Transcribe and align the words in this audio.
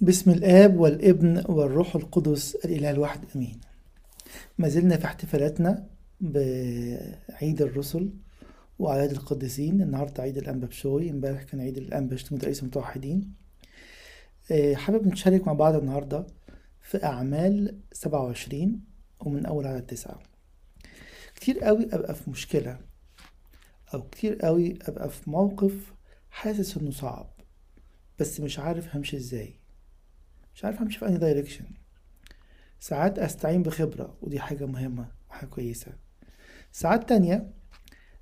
بسم 0.00 0.30
الآب 0.30 0.76
والابن 0.80 1.44
والروح 1.48 1.96
القدس 1.96 2.54
الإله 2.54 2.90
الواحد 2.90 3.20
أمين. 3.36 3.60
ما 4.58 4.68
زلنا 4.68 4.96
في 4.96 5.04
احتفالاتنا 5.04 5.86
بعيد 6.20 7.62
الرسل 7.62 8.10
وأعياد 8.78 9.10
القديسين. 9.10 9.82
النهاردة 9.82 10.22
عيد 10.22 10.38
الأنبا 10.38 10.66
بشوي 10.66 11.10
امبارح 11.10 11.42
كان 11.42 11.60
عيد 11.60 11.78
الأنبا 11.78 12.16
شتمت 12.16 12.44
رئيس 12.44 12.60
المتوحدين. 12.62 13.34
آه، 14.50 14.74
حابب 14.74 15.06
نشارك 15.06 15.46
مع 15.46 15.52
بعض 15.52 15.74
النهاردة 15.74 16.26
في 16.80 17.04
أعمال 17.04 17.78
27 17.92 18.80
ومن 19.20 19.46
أول 19.46 19.66
على 19.66 19.80
تسعة 19.80 20.18
كتير 21.34 21.58
قوي 21.60 21.86
أبقى 21.92 22.14
في 22.14 22.30
مشكلة 22.30 22.78
أو 23.94 24.02
كتير 24.02 24.36
قوي 24.36 24.78
أبقى 24.82 25.10
في 25.10 25.30
موقف 25.30 25.94
حاسس 26.30 26.76
إنه 26.76 26.90
صعب 26.90 27.30
بس 28.18 28.40
مش 28.40 28.58
عارف 28.58 28.96
همشي 28.96 29.16
إزاي. 29.16 29.54
مش 30.56 30.64
عارف 30.64 30.80
همشي 30.80 30.98
في 30.98 31.06
أنهي 31.06 31.18
دايركشن 31.18 31.64
ساعات 32.80 33.18
أستعين 33.18 33.62
بخبرة 33.62 34.18
ودي 34.22 34.40
حاجة 34.40 34.66
مهمة 34.66 35.12
وحاجة 35.30 35.48
كويسة. 35.48 35.92
ساعات 36.72 37.08
تانية 37.08 37.50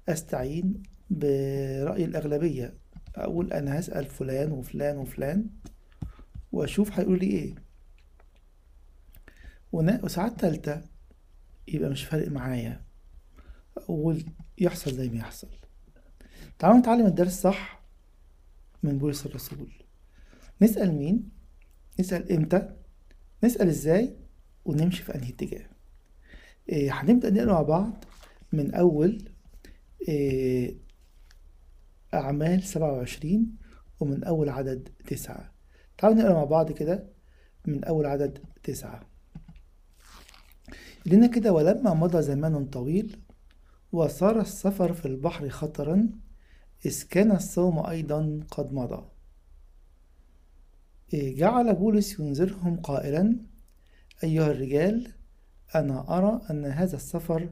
أستعين 0.08 0.82
برأي 1.10 2.04
الأغلبية. 2.04 2.74
أقول 3.16 3.52
أنا 3.52 3.78
هسأل 3.80 4.04
فلان 4.04 4.52
وفلان 4.52 4.96
وفلان 4.96 5.46
وأشوف 6.52 6.98
هيقولوا 6.98 7.18
لي 7.18 7.26
إيه. 7.26 7.54
وساعات 9.72 10.40
تالتة 10.40 10.82
يبقى 11.68 11.90
مش 11.90 12.04
فارق 12.04 12.28
معايا. 12.28 12.84
أقول 13.76 14.24
يحصل 14.58 14.92
زي 14.94 15.08
ما 15.08 15.16
يحصل. 15.18 15.48
تعالوا 16.58 16.78
نتعلم 16.78 17.06
الدرس 17.06 17.40
صح 17.40 17.82
من 18.82 18.98
بولس 18.98 19.26
الرسول. 19.26 19.72
نسأل 20.62 20.92
مين؟ 20.94 21.33
نسأل 22.00 22.32
إمتى؟ 22.32 22.76
نسأل 23.44 23.68
إزاي؟ 23.68 24.16
ونمشي 24.64 25.02
في 25.02 25.14
أنهي 25.14 25.28
اتجاه. 25.30 25.66
إيه 26.68 26.92
هنبدأ 27.00 27.30
نقرأ 27.30 27.52
مع 27.52 27.62
بعض 27.62 28.04
من 28.52 28.74
أول 28.74 29.28
إيه 30.08 30.76
أعمال 32.14 32.62
سبعة 32.62 32.92
وعشرين 32.92 33.56
ومن 34.00 34.24
أول 34.24 34.48
عدد 34.48 34.88
تسعة. 35.06 35.52
تعالوا 35.98 36.18
نقرأ 36.18 36.32
مع 36.32 36.44
بعض 36.44 36.72
كده 36.72 37.06
من 37.66 37.84
أول 37.84 38.06
عدد 38.06 38.38
تسعة. 38.62 39.00
لنا 41.06 41.26
كده 41.26 41.52
ولما 41.52 41.94
مضى 41.94 42.22
زمان 42.22 42.66
طويل 42.66 43.20
وصار 43.92 44.40
السفر 44.40 44.92
في 44.92 45.06
البحر 45.06 45.48
خطرا 45.48 46.10
إذ 46.86 47.04
كان 47.10 47.32
الصوم 47.32 47.86
أيضا 47.86 48.40
قد 48.50 48.72
مضى. 48.72 49.08
جعل 51.12 51.74
بولس 51.74 52.20
ينذرهم 52.20 52.80
قائلا 52.80 53.36
أيها 54.24 54.50
الرجال 54.50 55.12
أنا 55.74 56.18
أرى 56.18 56.40
أن 56.50 56.64
هذا 56.64 56.96
السفر 56.96 57.50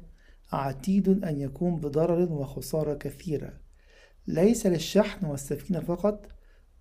عتيد 0.52 1.24
أن 1.24 1.40
يكون 1.40 1.80
بضرر 1.80 2.32
وخسارة 2.32 2.94
كثيرة. 2.94 3.52
ليس 4.26 4.66
للشحن 4.66 5.26
والسفينة 5.26 5.80
فقط 5.80 6.26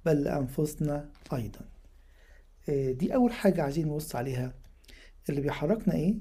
بل 0.05 0.23
لأنفسنا 0.23 1.09
أيضا. 1.33 1.59
إيه 2.69 2.91
دي 2.91 3.15
أول 3.15 3.33
حاجة 3.33 3.63
عايزين 3.63 3.87
نبص 3.87 4.15
عليها. 4.15 4.53
اللي 5.29 5.41
بيحركنا 5.41 5.93
إيه؟ 5.93 6.15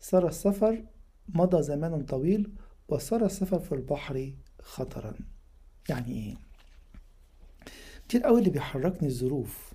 صار 0.00 0.28
السفر 0.28 0.84
مضى 1.28 1.62
زمان 1.62 2.04
طويل 2.04 2.52
وصار 2.88 3.24
السفر 3.26 3.58
في 3.58 3.72
البحر 3.72 4.32
خطرا. 4.60 5.14
يعني 5.88 6.12
إيه؟ 6.12 6.34
كتير 8.08 8.22
قوي 8.22 8.38
اللي 8.38 8.50
بيحركني 8.50 9.08
الظروف 9.08 9.72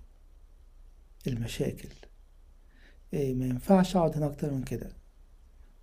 المشاكل. 1.28 1.90
إيه 3.14 3.34
ما 3.34 3.46
ينفعش 3.46 3.96
أقعد 3.96 4.18
هنا 4.18 4.26
أكتر 4.26 4.52
من 4.52 4.64
كده. 4.64 4.90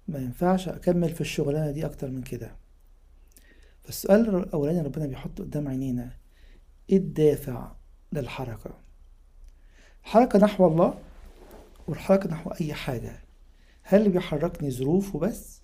ما 0.08 0.18
ينفعش 0.18 0.68
أكمل 0.68 1.08
في 1.08 1.20
الشغلانة 1.20 1.70
دي 1.70 1.86
أكتر 1.86 2.10
من 2.10 2.22
كده. 2.22 2.56
فالسؤال 3.84 4.36
الأولاني 4.36 4.80
ربنا 4.80 5.06
بيحطه 5.06 5.44
قدام 5.44 5.68
عينينا 5.68 6.10
إيه 6.90 6.96
الدافع 6.96 7.72
للحركة؟ 8.12 8.70
الحركة 10.04 10.38
نحو 10.38 10.66
الله 10.66 10.98
والحركة 11.88 12.28
نحو 12.30 12.50
أي 12.50 12.74
حاجة. 12.74 13.20
هل 13.82 14.08
بيحركني 14.08 14.70
ظروف 14.70 15.14
وبس 15.14 15.62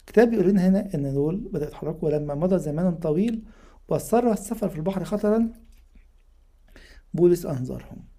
الكتاب 0.00 0.30
بيقول 0.30 0.48
لنا 0.48 0.68
هنا 0.68 0.94
إن 0.94 1.14
دول 1.14 1.36
بدأوا 1.36 1.68
يتحركوا 1.68 2.08
ولما 2.08 2.34
مضى 2.34 2.58
زمان 2.58 2.94
طويل 2.94 3.42
واضطر 3.88 4.32
السفر 4.32 4.68
في 4.68 4.76
البحر 4.76 5.04
خطرا 5.04 5.52
بولس 7.14 7.46
انذرهم 7.46 8.10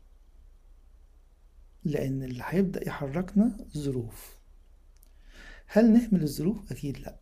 لأن 1.83 2.23
اللي 2.23 2.43
هيبدأ 2.45 2.87
يحركنا 2.87 3.57
ظروف. 3.77 4.37
هل 5.67 5.93
نهمل 5.93 6.23
الظروف؟ 6.23 6.71
أكيد 6.71 6.99
لأ. 6.99 7.19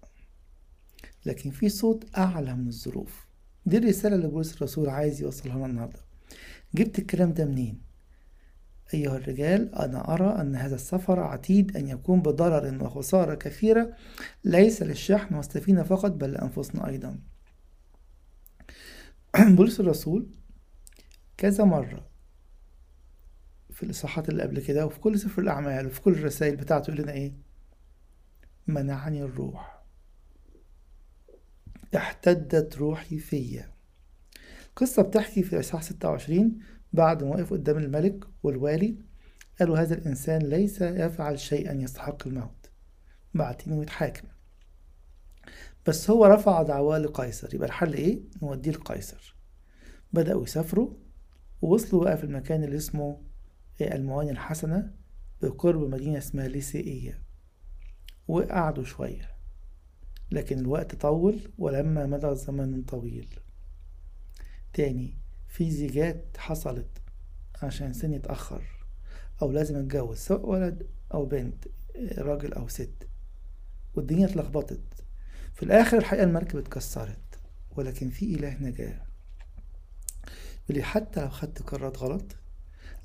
لكن 1.26 1.52
في 1.52 1.70
صوت 1.70 2.18
أعلى 2.18 2.56
من 2.56 2.68
الظروف. 2.68 3.28
دي 3.66 3.78
الرسالة 3.78 4.16
اللي 4.16 4.28
بولس 4.28 4.56
الرسول 4.56 4.90
عايز 4.90 5.22
يوصلها 5.22 5.58
لنا 5.58 5.66
النهاردة. 5.66 6.00
جبت 6.76 7.00
الكلام 7.00 7.34
ده 7.34 7.46
منين؟ 7.46 7.82
أيها 8.94 9.18
الرجال 9.18 9.76
أنا 9.76 10.14
أرى 10.14 10.42
أن 10.42 10.56
هذا 10.56 10.76
السفر 10.76 11.20
عتيد 11.20 11.78
أن 11.78 11.88
يكون 11.88 12.22
بضرر 12.22 12.84
وخسارة 12.84 13.36
كثيرة. 13.36 13.96
ليس 14.44 14.82
للشحن 14.84 15.36
والسفينة 15.36 15.84
فقط 15.84 16.12
بل 16.12 16.32
لأنفسنا 16.32 16.88
أيضا. 16.88 17.20
بولس 19.56 19.80
الرسول 19.80 20.39
كذا 21.40 21.64
مرة 21.64 22.10
في 23.70 23.84
الإصحاحات 23.84 24.30
اللي 24.30 24.44
قبل 24.44 24.60
كده 24.60 24.86
وفي 24.86 25.00
كل 25.00 25.20
سفر 25.20 25.42
الأعمال 25.42 25.88
وفي 25.88 26.02
كل 26.02 26.12
الرسائل 26.12 26.56
بتاعته 26.56 26.92
يقول 26.92 27.04
لنا 27.04 27.12
إيه؟ 27.12 27.34
منعني 28.68 29.24
الروح. 29.24 29.84
احتدت 31.96 32.78
روحي 32.78 33.18
فيا. 33.20 33.72
قصة 34.76 35.02
بتحكي 35.02 35.44
في 35.44 35.60
إصحاح 35.60 35.82
26 35.82 36.60
بعد 36.94 37.24
ما 37.24 37.30
وقف 37.30 37.54
قدام 37.54 37.78
الملك 37.78 38.24
والوالي. 38.44 38.98
قالوا 39.60 39.78
هذا 39.78 39.96
الإنسان 39.96 40.42
ليس 40.42 40.82
يفعل 40.82 41.40
شيئا 41.40 41.74
يستحق 41.74 42.28
الموت. 42.28 42.70
بعتينه 43.34 43.82
يتحاكم 43.82 44.28
بس 45.88 46.10
هو 46.10 46.26
رفع 46.26 46.62
دعواه 46.64 46.98
لقيصر. 46.98 47.56
يبقى 47.56 47.68
الحل 47.68 47.94
إيه؟ 47.94 48.20
نوديه 48.42 48.72
لقيصر. 48.72 49.36
بدأوا 50.14 50.44
يسافروا. 50.44 51.09
ووصلوا 51.62 52.04
بقى 52.04 52.18
في 52.18 52.24
المكان 52.24 52.64
اللي 52.64 52.78
اسمه 52.78 53.22
المواني 53.82 54.32
الحسنة 54.32 54.94
بقرب 55.42 55.90
مدينة 55.90 56.18
اسمها 56.18 56.48
ليسيئية. 56.48 57.22
وقعدوا 58.28 58.84
شوية 58.84 59.30
لكن 60.32 60.60
الوقت 60.60 60.96
طول 60.96 61.40
ولما 61.58 62.06
مضى 62.06 62.36
زمن 62.36 62.84
طويل. 62.84 63.40
تاني 64.74 65.18
في 65.48 65.72
زيجات 65.72 66.38
حصلت 66.38 67.02
عشان 67.64 67.94
سن 67.94 68.14
يتأخر 68.14 68.64
أو 69.42 69.52
لازم 69.52 69.76
أتجوز 69.76 70.18
سواء 70.18 70.46
ولد 70.50 70.88
أو 71.14 71.26
بنت 71.26 71.66
راجل 72.18 72.54
أو 72.54 72.68
ست. 72.68 73.08
والدنيا 73.96 74.26
اتلخبطت. 74.26 75.04
في 75.54 75.64
الآخر 75.64 75.98
الحقيقة 75.98 76.24
المركب 76.24 76.58
اتكسرت 76.60 77.40
ولكن 77.78 78.10
في 78.10 78.36
إله 78.36 78.64
نجاة. 78.64 79.09
اللي 80.70 80.84
حتى 80.84 81.22
لو 81.22 81.30
خدت 81.30 81.62
قرارات 81.62 81.98
غلط 81.98 82.36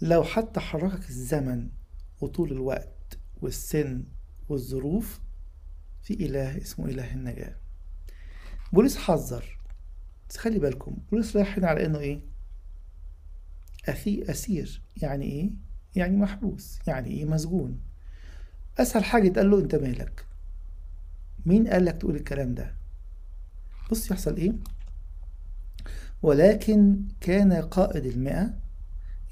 لو 0.02 0.24
حتى 0.24 0.60
حركك 0.60 1.08
الزمن 1.08 1.68
وطول 2.20 2.52
الوقت 2.52 3.18
والسن 3.42 4.04
والظروف 4.48 5.20
في 6.02 6.14
إله 6.14 6.56
اسمه 6.56 6.86
إله 6.86 7.14
النجاة. 7.14 7.56
بولس 8.72 8.96
حذر. 8.96 9.58
بس 10.28 10.36
خلي 10.36 10.58
بالكم 10.58 10.96
بولس 11.10 11.36
رايح 11.36 11.58
هنا 11.58 11.68
على 11.68 11.86
إنه 11.86 11.98
إيه؟ 11.98 12.20
أخي 13.88 14.22
أسير. 14.22 14.82
يعني 14.96 15.24
إيه؟ 15.24 15.50
يعني 15.96 16.16
محبوس. 16.16 16.78
يعني 16.86 17.10
إيه؟ 17.10 17.24
مسجون. 17.24 17.80
أسهل 18.78 19.04
حاجة 19.04 19.26
يتقال 19.26 19.50
له 19.50 19.58
أنت 19.58 19.74
مالك. 19.74 20.26
مين 21.46 21.68
قال 21.68 21.84
لك 21.84 21.96
تقول 21.96 22.16
الكلام 22.16 22.54
ده؟ 22.54 22.74
بص 23.90 24.10
يحصل 24.10 24.36
إيه؟ 24.36 24.52
ولكن 26.24 27.02
كان 27.20 27.52
قائد 27.52 28.06
المئة 28.06 28.50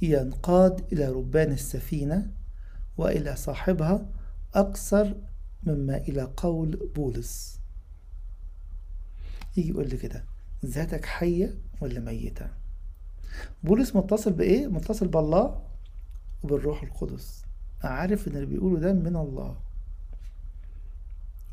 ينقاد 0.02 0.92
إلى 0.92 1.08
ربان 1.08 1.52
السفينة 1.52 2.30
وإلى 2.96 3.36
صاحبها 3.36 4.06
أكثر 4.54 5.14
مما 5.62 5.96
إلى 5.96 6.22
قول 6.36 6.90
بولس. 6.96 7.58
يجي 9.56 9.68
يقول 9.70 9.88
لي 9.88 9.96
كده 9.96 10.24
ذاتك 10.66 11.04
حية 11.04 11.54
ولا 11.80 12.00
ميتة؟ 12.00 12.46
بولس 13.64 13.96
متصل 13.96 14.32
بإيه؟ 14.32 14.66
متصل 14.66 15.08
بالله 15.08 15.62
وبالروح 16.42 16.82
القدس. 16.82 17.44
عارف 17.82 18.28
إن 18.28 18.34
اللي 18.36 18.46
بيقوله 18.46 18.78
ده 18.80 18.92
من 18.92 19.16
الله. 19.16 19.56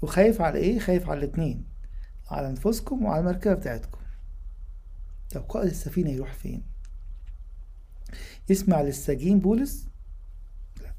وخايف 0.01 0.41
على 0.41 0.59
إيه؟ 0.59 0.79
خايف 0.79 1.09
على 1.09 1.19
الاتنين 1.19 1.65
على 2.29 2.49
أنفسكم 2.49 3.05
وعلى 3.05 3.19
المركبة 3.19 3.53
بتاعتكم. 3.53 3.99
طب 5.31 5.41
قائد 5.41 5.69
السفينة 5.69 6.09
يروح 6.09 6.33
فين؟ 6.33 6.63
يسمع 8.49 8.81
للسجين 8.81 9.39
بولس؟ 9.39 9.89
لا. 10.81 10.93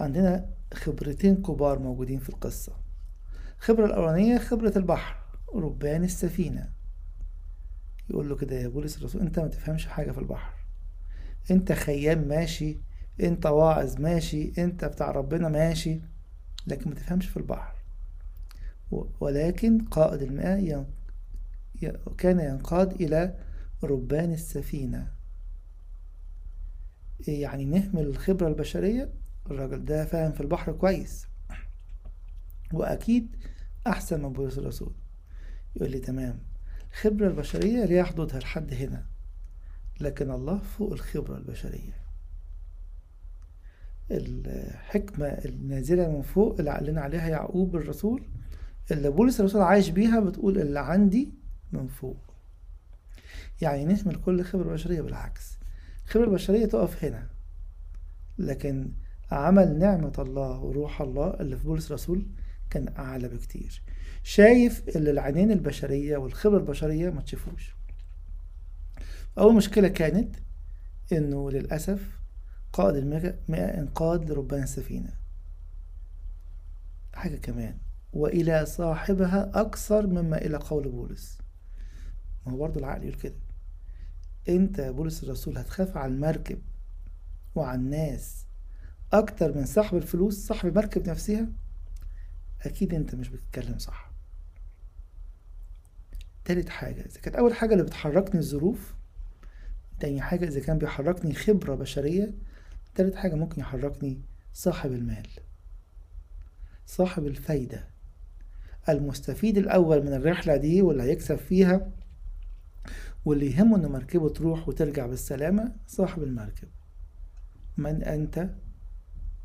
عندنا 0.00 0.50
خبرتين 0.74 1.42
كبار 1.42 1.78
موجودين 1.78 2.18
في 2.18 2.28
القصة. 2.28 2.76
الخبرة 3.58 3.86
الأولانية 3.86 4.38
خبرة 4.38 4.72
البحر 4.76 5.16
ربان 5.54 6.04
السفينة. 6.04 6.72
يقول 8.10 8.28
له 8.28 8.36
كده 8.36 8.56
يا 8.56 8.68
بولس 8.68 8.96
الرسول 8.98 9.20
أنت 9.22 9.38
ما 9.38 9.48
تفهمش 9.48 9.86
حاجة 9.86 10.12
في 10.12 10.18
البحر. 10.18 10.54
أنت 11.50 11.72
خيام 11.72 12.28
ماشي 12.28 12.78
أنت 13.20 13.46
واعظ 13.46 14.00
ماشي 14.00 14.52
أنت 14.58 14.84
بتاع 14.84 15.10
ربنا 15.10 15.48
ماشي 15.48 16.00
لكن 16.66 16.90
ما 16.90 16.96
تفهمش 16.96 17.26
في 17.26 17.36
البحر. 17.36 17.74
ولكن 19.20 19.84
قائد 19.84 20.22
الماء. 20.22 20.86
كان 22.18 22.40
ينقاد 22.40 22.92
إلى 22.92 23.38
ربان 23.84 24.32
السفينة. 24.32 25.12
يعني 27.28 27.64
نهمل 27.64 28.02
الخبرة 28.06 28.48
البشرية 28.48 29.12
الراجل 29.46 29.84
ده 29.84 30.04
فاهم 30.04 30.32
في 30.32 30.40
البحر 30.40 30.72
كويس. 30.72 31.26
وأكيد 32.72 33.36
أحسن 33.86 34.22
من 34.22 34.32
بولس 34.32 34.58
الرسول. 34.58 34.92
يقول 35.76 35.90
لي 35.90 35.98
تمام 35.98 36.38
الخبرة 36.92 37.26
البشرية 37.28 37.84
ليها 37.84 38.04
حدودها 38.04 38.38
لحد 38.38 38.74
هنا 38.74 39.06
لكن 40.00 40.30
الله 40.30 40.58
فوق 40.58 40.92
الخبرة 40.92 41.36
البشرية. 41.36 42.04
الحكمة 44.10 45.26
النازلة 45.26 46.08
من 46.08 46.22
فوق 46.22 46.56
اللي 46.58 46.70
علنا 46.70 47.00
عليها 47.00 47.28
يعقوب 47.28 47.76
الرسول 47.76 48.22
اللي 48.90 49.10
بولس 49.10 49.40
الرسول 49.40 49.62
عايش 49.62 49.88
بيها 49.88 50.20
بتقول 50.20 50.58
اللي 50.58 50.80
عندي 50.80 51.34
من 51.76 51.88
فوق. 51.88 52.34
يعني 53.62 53.84
نهمل 53.84 54.16
كل 54.16 54.44
خبرة 54.44 54.72
بشرية 54.72 55.00
بالعكس. 55.00 55.58
الخبرة 56.04 56.24
البشرية 56.24 56.66
تقف 56.66 57.04
هنا. 57.04 57.28
لكن 58.38 58.92
عمل 59.30 59.78
نعمة 59.78 60.12
الله 60.18 60.60
وروح 60.60 61.00
الله 61.00 61.34
اللي 61.40 61.56
في 61.56 61.64
بولس 61.64 61.86
الرسول 61.86 62.26
كان 62.70 62.94
أعلى 62.98 63.28
بكتير. 63.28 63.82
شايف 64.22 64.96
اللي 64.96 65.10
العينين 65.10 65.50
البشرية 65.50 66.16
والخبرة 66.16 66.58
البشرية 66.58 67.10
ما 67.10 67.20
تشوفوش. 67.20 67.74
أول 69.38 69.54
مشكلة 69.54 69.88
كانت 69.88 70.36
إنه 71.12 71.50
للأسف 71.50 72.18
قائد 72.72 72.96
المئة 72.96 73.80
انقاد 73.80 74.30
لربان 74.30 74.62
السفينة. 74.62 75.12
حاجة 77.14 77.36
كمان. 77.36 77.78
وإلى 78.12 78.66
صاحبها 78.66 79.50
أكثر 79.54 80.06
مما 80.06 80.38
إلى 80.38 80.56
قول 80.56 80.88
بولس. 80.88 81.38
ما 82.46 82.52
هو 82.52 82.56
برضه 82.56 82.80
العقل 82.80 83.02
يقول 83.02 83.14
كده. 83.20 83.34
أنت 84.48 84.78
يا 84.78 84.90
بولس 84.90 85.24
الرسول 85.24 85.58
هتخاف 85.58 85.96
على 85.96 86.12
المركب 86.12 86.58
وعلى 87.54 87.78
الناس 87.80 88.44
أكتر 89.12 89.56
من 89.56 89.66
صاحب 89.66 89.96
الفلوس 89.96 90.46
صاحب 90.46 90.68
المركب 90.68 91.08
نفسها؟ 91.08 91.48
أكيد 92.62 92.94
أنت 92.94 93.14
مش 93.14 93.28
بتتكلم 93.28 93.78
صح. 93.78 94.10
تالت 96.44 96.68
حاجة 96.68 97.00
إذا 97.06 97.20
كانت 97.20 97.36
أول 97.36 97.54
حاجة 97.54 97.72
اللي 97.72 97.84
بتحركني 97.84 98.40
الظروف 98.40 98.94
تاني 100.00 100.20
حاجة 100.20 100.48
إذا 100.48 100.60
كان 100.60 100.78
بيحركني 100.78 101.34
خبرة 101.34 101.74
بشرية 101.74 102.34
تالت 102.94 103.14
حاجة 103.14 103.34
ممكن 103.34 103.60
يحركني 103.60 104.20
صاحب 104.52 104.92
المال 104.92 105.28
صاحب 106.86 107.26
الفايدة. 107.26 107.86
المستفيد 108.88 109.58
الأول 109.58 110.02
من 110.02 110.12
الرحلة 110.14 110.56
دي 110.56 110.82
واللي 110.82 111.02
هيكسب 111.02 111.36
فيها 111.36 111.90
واللي 113.24 113.50
يهمه 113.50 113.76
إن 113.76 113.86
مركبه 113.86 114.28
تروح 114.28 114.68
وترجع 114.68 115.06
بالسلامة 115.06 115.72
صاحب 115.86 116.22
المركب. 116.22 116.68
من 117.76 118.02
أنت 118.02 118.50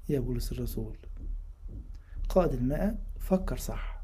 يا 0.09 0.19
بولس 0.19 0.51
الرسول؟ 0.51 0.97
قائد 2.29 2.53
الماء 2.53 2.99
فكر 3.19 3.57
صح. 3.57 4.03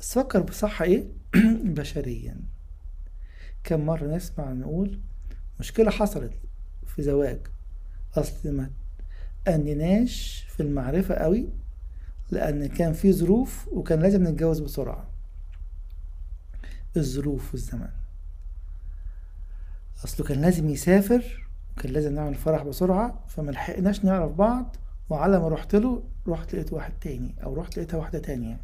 بس 0.00 0.18
فكر 0.18 0.42
بصح 0.42 0.82
إيه؟ 0.82 1.08
بشريا. 1.76 2.40
كم 3.64 3.86
مرة 3.86 4.16
نسمع 4.16 4.52
نقول 4.52 5.00
مشكلة 5.60 5.90
حصلت 5.90 6.32
في 6.86 7.02
زواج. 7.02 7.46
أصل 8.14 8.52
ما 8.52 8.70
أنناش 9.48 10.46
في 10.48 10.62
المعرفة 10.62 11.14
قوي 11.14 11.48
لأن 12.30 12.66
كان 12.66 12.92
في 12.92 13.12
ظروف 13.12 13.68
وكان 13.68 14.00
لازم 14.00 14.28
نتجوز 14.28 14.60
بسرعة. 14.60 15.10
الظروف 16.96 17.52
والزمن. 17.52 18.05
أصله 20.04 20.26
كان 20.26 20.40
لازم 20.40 20.70
يسافر 20.70 21.48
وكان 21.76 21.92
لازم 21.92 22.14
نعمل 22.14 22.34
فرح 22.34 22.62
بسرعة 22.62 23.24
فما 23.28 23.50
لحقناش 23.50 24.04
نعرف 24.04 24.32
بعض 24.32 24.76
وعلى 25.10 25.40
ما 25.40 25.48
رحت 25.48 25.74
له 25.74 26.02
رحت 26.28 26.54
لقيت 26.54 26.72
واحد 26.72 26.92
تاني 27.00 27.34
أو 27.42 27.54
رحت 27.54 27.76
لقيتها 27.76 27.98
واحدة 27.98 28.18
تانية. 28.18 28.60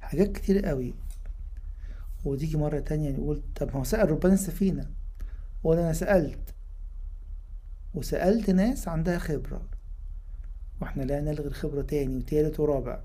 حاجات 0.00 0.32
كتير 0.32 0.66
قوي. 0.66 0.94
وتيجي 2.24 2.56
مرة 2.56 2.78
تانية 2.78 3.10
نقول 3.10 3.42
طب 3.56 3.66
ما 3.66 3.74
هو 3.74 3.84
سأل 3.84 4.10
ربان 4.10 4.32
السفينة. 4.32 4.90
ولا 5.64 5.80
أنا 5.80 5.92
سألت. 5.92 6.54
وسألت 7.94 8.50
ناس 8.50 8.88
عندها 8.88 9.18
خبرة. 9.18 9.62
وإحنا 10.80 11.02
لا 11.02 11.20
نلغي 11.20 11.46
الخبرة 11.48 11.82
تاني 11.82 12.16
وتالت 12.16 12.60
ورابع. 12.60 13.00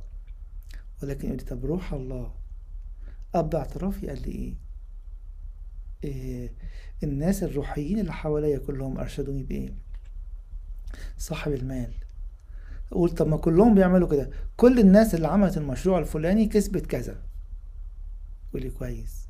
ولكن 1.04 1.28
يقول 1.28 1.40
طب 1.40 1.66
روح 1.66 1.94
الله. 1.94 2.34
أب 3.36 3.56
اعترافي 3.56 4.08
قال 4.08 4.22
لي 4.22 4.32
إيه؟ 4.32 4.63
الناس 7.04 7.44
الروحيين 7.44 8.00
اللي 8.00 8.14
حواليا 8.14 8.58
كلهم 8.58 8.98
أرشدوني 9.00 9.44
بإيه؟ 9.44 9.74
صاحب 11.18 11.52
المال. 11.52 11.94
أقول 12.92 13.10
طب 13.10 13.28
ما 13.28 13.38
كلهم 13.38 13.76
بيعملوا 13.76 14.08
كده. 14.08 14.30
كل 14.58 14.80
الناس 14.80 15.16
اللي 15.16 15.28
عملت 15.28 15.58
المشروع 15.58 16.00
الفلاني 16.00 16.46
كسبت 16.46 16.86
كذا. 16.86 17.22
يقول 18.50 18.62
لي 18.62 18.70
كويس. 18.70 19.28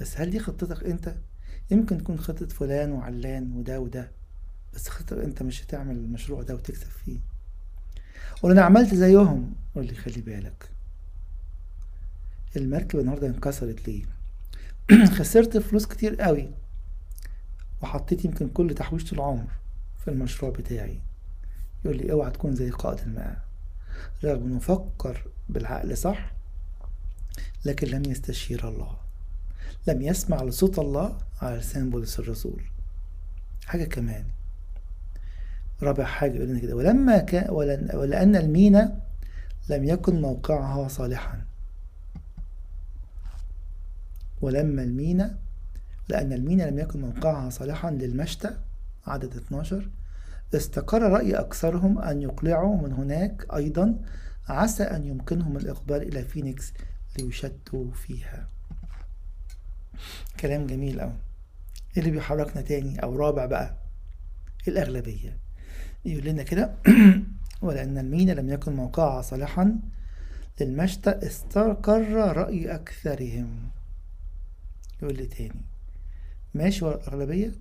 بس 0.00 0.20
هل 0.20 0.30
دي 0.30 0.38
خطتك 0.38 0.84
أنت؟ 0.84 1.14
يمكن 1.70 1.98
تكون 1.98 2.18
خطة 2.18 2.46
فلان 2.46 2.92
وعلان 2.92 3.52
وده 3.52 3.80
وده 3.80 4.10
بس 4.74 4.88
خطر 4.88 5.24
أنت 5.24 5.42
مش 5.42 5.64
هتعمل 5.64 5.96
المشروع 5.96 6.42
ده 6.42 6.54
وتكسب 6.54 6.86
فيه. 6.86 7.18
ولا 8.42 8.52
أنا 8.52 8.62
عملت 8.62 8.94
زيهم. 8.94 9.54
قول 9.74 9.86
لي 9.86 9.94
خلي 9.94 10.20
بالك. 10.20 10.70
المركب 12.56 12.98
النهارده 12.98 13.26
انكسرت 13.26 13.88
ليه؟ 13.88 14.04
خسرت 15.18 15.58
فلوس 15.58 15.86
كتير 15.86 16.14
قوي 16.20 16.50
وحطيت 17.82 18.24
يمكن 18.24 18.48
كل 18.48 18.74
تحويشة 18.74 19.14
العمر 19.14 19.46
في 20.04 20.10
المشروع 20.10 20.52
بتاعي. 20.52 21.00
يقول 21.84 21.96
لي 21.96 22.12
اوعى 22.12 22.30
تكون 22.30 22.54
زي 22.54 22.70
قائد 22.70 22.98
الماء. 23.00 23.44
رغم 24.24 24.44
انه 24.44 24.58
فكر 24.58 25.26
بالعقل 25.48 25.96
صح 25.96 26.32
لكن 27.64 27.86
لم 27.86 28.02
يستشير 28.10 28.68
الله. 28.68 28.96
لم 29.88 30.02
يسمع 30.02 30.42
لصوت 30.42 30.78
الله 30.78 31.18
على 31.42 31.56
لسان 31.56 31.90
بولس 31.90 32.18
الرسول. 32.18 32.62
حاجة 33.66 33.84
كمان. 33.84 34.24
رابع 35.82 36.04
حاجة 36.04 36.32
يقول 36.36 36.48
لنا 36.48 36.58
كده 36.58 36.76
ولما 36.76 37.18
كان 37.18 37.50
ولأن 37.94 38.36
المينا 38.36 39.00
لم 39.68 39.84
يكن 39.84 40.20
موقعها 40.20 40.88
صالحا. 40.88 41.51
ولما 44.42 44.82
المينا 44.82 45.38
لأن 46.08 46.32
المينا 46.32 46.62
لم 46.62 46.78
يكن 46.78 47.00
موقعها 47.00 47.50
صالحا 47.50 47.90
للمشتى 47.90 48.50
عدد 49.06 49.36
12 49.36 49.88
استقر 50.54 51.02
رأي 51.02 51.34
أكثرهم 51.34 51.98
أن 51.98 52.22
يقلعوا 52.22 52.76
من 52.76 52.92
هناك 52.92 53.46
أيضا 53.54 53.98
عسى 54.48 54.82
أن 54.82 55.06
يمكنهم 55.06 55.56
الإقبال 55.56 56.02
إلى 56.02 56.24
فينيكس 56.24 56.72
ليشتوا 57.18 57.90
فيها. 57.92 58.48
كلام 60.40 60.66
جميل 60.66 61.00
أوي. 61.00 61.12
إيه 61.96 62.02
اللي 62.02 62.10
بيحركنا 62.10 62.62
تاني 62.62 63.02
أو 63.02 63.16
رابع 63.16 63.46
بقى؟ 63.46 63.74
الأغلبية. 64.68 65.38
يقول 66.04 66.24
لنا 66.24 66.42
كده 66.42 66.74
ولأن 67.62 67.98
المينا 67.98 68.32
لم 68.32 68.50
يكن 68.50 68.72
موقعها 68.72 69.22
صالحا 69.22 69.78
للمشتى 70.60 71.10
استقر 71.10 72.36
رأي 72.36 72.74
أكثرهم. 72.74 73.70
يقول 75.02 75.16
لي 75.16 75.26
تاني. 75.26 75.64
ماشي 76.54 76.84
ورا 76.84 76.96
الأغلبية؟ 76.96 77.52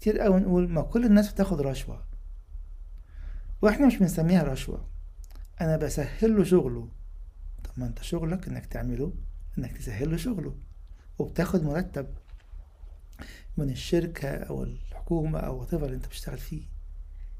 كتير 0.00 0.18
قوي 0.18 0.40
نقول 0.40 0.68
ما 0.68 0.82
كل 0.82 1.04
الناس 1.04 1.32
بتاخد 1.32 1.60
رشوة. 1.60 2.04
وإحنا 3.62 3.86
مش 3.86 3.96
بنسميها 3.96 4.42
رشوة. 4.42 4.88
أنا 5.60 5.76
بسهل 5.76 6.36
له 6.36 6.44
شغله. 6.44 6.88
طب 7.64 7.70
ما 7.76 7.86
أنت 7.86 8.02
شغلك 8.02 8.48
إنك 8.48 8.66
تعمله 8.66 9.12
إنك 9.58 9.76
تسهل 9.76 10.10
له 10.10 10.16
شغله. 10.16 10.54
وبتاخد 11.18 11.62
مرتب 11.62 12.06
من 13.56 13.70
الشركة 13.70 14.28
أو 14.28 14.62
الحكومة 14.62 15.38
أو 15.38 15.66
whatever 15.66 15.82
اللي 15.82 15.96
أنت 15.96 16.06
بتشتغل 16.06 16.38
فيه. 16.38 16.62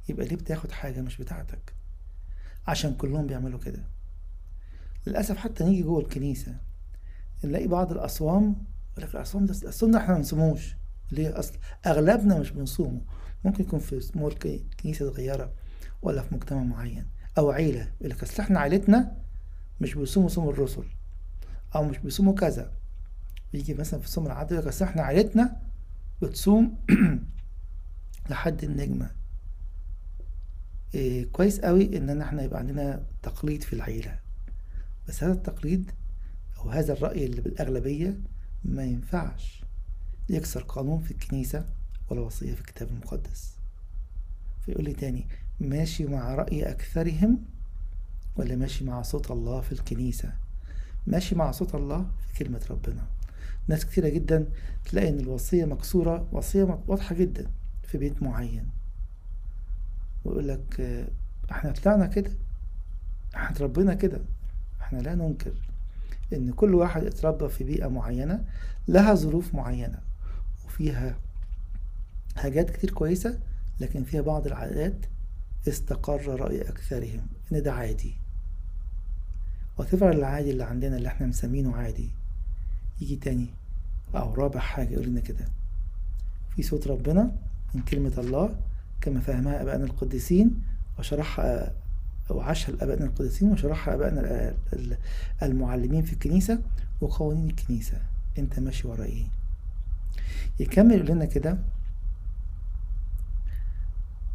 يبقى 0.08 0.26
ليه 0.26 0.36
بتاخد 0.36 0.70
حاجة 0.70 1.00
مش 1.00 1.16
بتاعتك؟ 1.16 1.74
عشان 2.66 2.94
كلهم 2.94 3.26
بيعملوا 3.26 3.60
كده. 3.60 3.82
للأسف 5.06 5.36
حتى 5.36 5.64
نيجي 5.64 5.82
جوه 5.82 6.00
الكنيسة 6.00 6.56
نلاقي 7.44 7.66
بعض 7.66 7.92
الأصوام 7.92 8.64
يقول 8.96 9.08
لك 9.08 9.14
الأصوام 9.14 9.46
ده 9.46 9.54
الأصوام 9.62 9.92
ده 9.92 9.98
إحنا 9.98 10.14
ما 10.14 10.20
نصوموش 10.20 10.76
ليه؟ 11.12 11.38
أصل 11.38 11.58
أغلبنا 11.86 12.38
مش 12.38 12.50
بنصومه. 12.50 13.00
ممكن 13.44 13.64
يكون 13.64 13.78
في 13.78 14.10
مول 14.14 14.34
كنيسة 14.82 15.10
صغيرة 15.10 15.52
ولا 16.02 16.22
في 16.22 16.34
مجتمع 16.34 16.62
معين 16.62 17.06
أو 17.38 17.50
عيلة 17.50 17.92
يقول 18.00 18.10
لك 18.10 18.22
أصل 18.22 18.42
إحنا 18.42 18.60
عيلتنا 18.60 19.16
مش 19.80 19.94
بيصوموا 19.94 20.28
صوم 20.28 20.48
الرسل 20.48 20.84
أو 21.74 21.84
مش 21.84 21.98
بيصوموا 21.98 22.34
كذا. 22.34 22.72
يجي 23.54 23.74
مثلا 23.74 24.00
في 24.00 24.08
صوم 24.08 24.26
العدل 24.26 24.52
يقول 24.52 24.66
لك 24.66 24.72
أصل 24.72 24.84
إحنا 24.84 25.02
عيلتنا 25.02 25.62
بتصوم 26.22 26.78
لحد 28.30 28.64
النجمة. 28.64 29.10
إيه 30.94 31.32
كويس 31.32 31.60
قوي 31.60 31.96
إن 31.96 32.22
إحنا 32.22 32.42
يبقى 32.42 32.58
عندنا 32.58 33.06
تقليد 33.22 33.62
في 33.62 33.72
العيلة. 33.72 34.18
بس 35.08 35.24
هذا 35.24 35.32
التقليد 35.32 35.90
أو 36.58 36.70
هذا 36.70 36.92
الرأي 36.92 37.26
اللي 37.26 37.40
بالأغلبية 37.40 38.20
ما 38.66 38.84
ينفعش. 38.84 39.64
يكسر 40.28 40.62
قانون 40.62 40.98
في 41.02 41.10
الكنيسة 41.10 41.68
ولا 42.10 42.20
وصية 42.20 42.54
في 42.54 42.60
الكتاب 42.60 42.88
المقدس. 42.88 43.56
فيقول 44.64 44.84
لي 44.84 44.92
تاني 44.92 45.28
ماشي 45.60 46.04
مع 46.06 46.34
رأي 46.34 46.70
أكثرهم 46.70 47.44
ولا 48.36 48.56
ماشي 48.56 48.84
مع 48.84 49.02
صوت 49.02 49.30
الله 49.30 49.60
في 49.60 49.72
الكنيسة؟ 49.72 50.32
ماشي 51.06 51.34
مع 51.34 51.50
صوت 51.50 51.74
الله 51.74 52.10
في 52.32 52.44
كلمة 52.44 52.66
ربنا. 52.70 53.06
ناس 53.68 53.86
كتيرة 53.86 54.08
جدا 54.08 54.48
تلاقي 54.84 55.08
إن 55.08 55.20
الوصية 55.20 55.64
مكسورة 55.64 56.28
وصية 56.32 56.82
واضحة 56.86 57.14
جدا 57.14 57.50
في 57.82 57.98
بيت 57.98 58.22
معين. 58.22 58.70
ويقول 60.24 60.48
لك 60.48 60.80
إحنا 61.50 61.72
طلعنا 61.72 62.06
كده 62.06 62.30
إحنا 63.34 63.50
اتربينا 63.50 63.94
كده 63.94 64.20
إحنا 64.80 64.98
لا 64.98 65.14
ننكر. 65.14 65.52
إن 66.32 66.52
كل 66.52 66.74
واحد 66.74 67.04
اتربى 67.04 67.48
في 67.48 67.64
بيئة 67.64 67.86
معينة 67.88 68.44
لها 68.88 69.14
ظروف 69.14 69.54
معينة 69.54 69.98
وفيها 70.66 71.16
حاجات 72.36 72.70
كتير 72.70 72.90
كويسة 72.90 73.38
لكن 73.80 74.04
فيها 74.04 74.20
بعض 74.20 74.46
العادات 74.46 75.06
استقر 75.68 76.40
رأي 76.40 76.62
أكثرهم 76.62 77.26
إن 77.52 77.62
ده 77.62 77.72
عادي. 77.72 78.14
وتفر 79.78 80.10
العادي 80.10 80.50
اللي 80.50 80.64
عندنا 80.64 80.96
اللي 80.96 81.08
إحنا 81.08 81.26
مسمينه 81.26 81.76
عادي؟ 81.76 82.10
يجي 83.00 83.16
تاني 83.16 83.46
أو 84.14 84.34
رابع 84.34 84.60
حاجة 84.60 84.92
يقول 84.94 85.06
لنا 85.06 85.20
كده. 85.20 85.44
في 86.56 86.62
صوت 86.62 86.86
ربنا 86.88 87.36
من 87.74 87.82
كلمة 87.82 88.12
الله 88.18 88.56
كما 89.00 89.20
فهمها 89.20 89.62
أبائنا 89.62 89.84
القديسين 89.84 90.62
وشرحها 90.98 91.74
وعاشها 92.30 92.72
الآبائنا 92.72 93.04
القديسين 93.04 93.52
وشرحها 93.52 93.94
آبائنا 93.94 94.54
المعلمين 95.42 96.02
في 96.02 96.12
الكنيسة 96.12 96.58
وقوانين 97.00 97.50
الكنيسة. 97.50 97.98
أنت 98.38 98.60
ماشي 98.60 98.88
ورا 98.88 99.04
إيه؟ 99.04 99.24
يكمل 100.60 100.94
يقول 100.94 101.06
لنا 101.06 101.24
كده. 101.24 101.58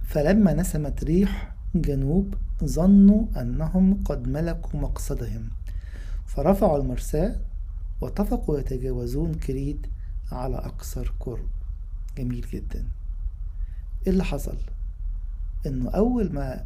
فلما 0.04 0.54
نسمت 0.54 1.04
ريح 1.04 1.56
جنوب 1.76 2.36
ظنوا 2.64 3.26
أنهم 3.42 4.04
قد 4.04 4.28
ملكوا 4.28 4.80
مقصدهم. 4.80 5.50
فرفعوا 6.26 6.78
المرساة 6.78 7.36
واتفقوا 8.02 8.60
يتجاوزون 8.60 9.34
كريت 9.34 9.88
على 10.32 10.56
أقصر 10.56 11.14
قرب 11.20 11.50
جميل 12.18 12.46
جدا. 12.52 12.88
إيه 14.08 14.14
اللي 14.14 14.24
حصل؟ 14.24 14.58
إنه 15.66 15.90
أول 15.90 16.34
ما 16.34 16.66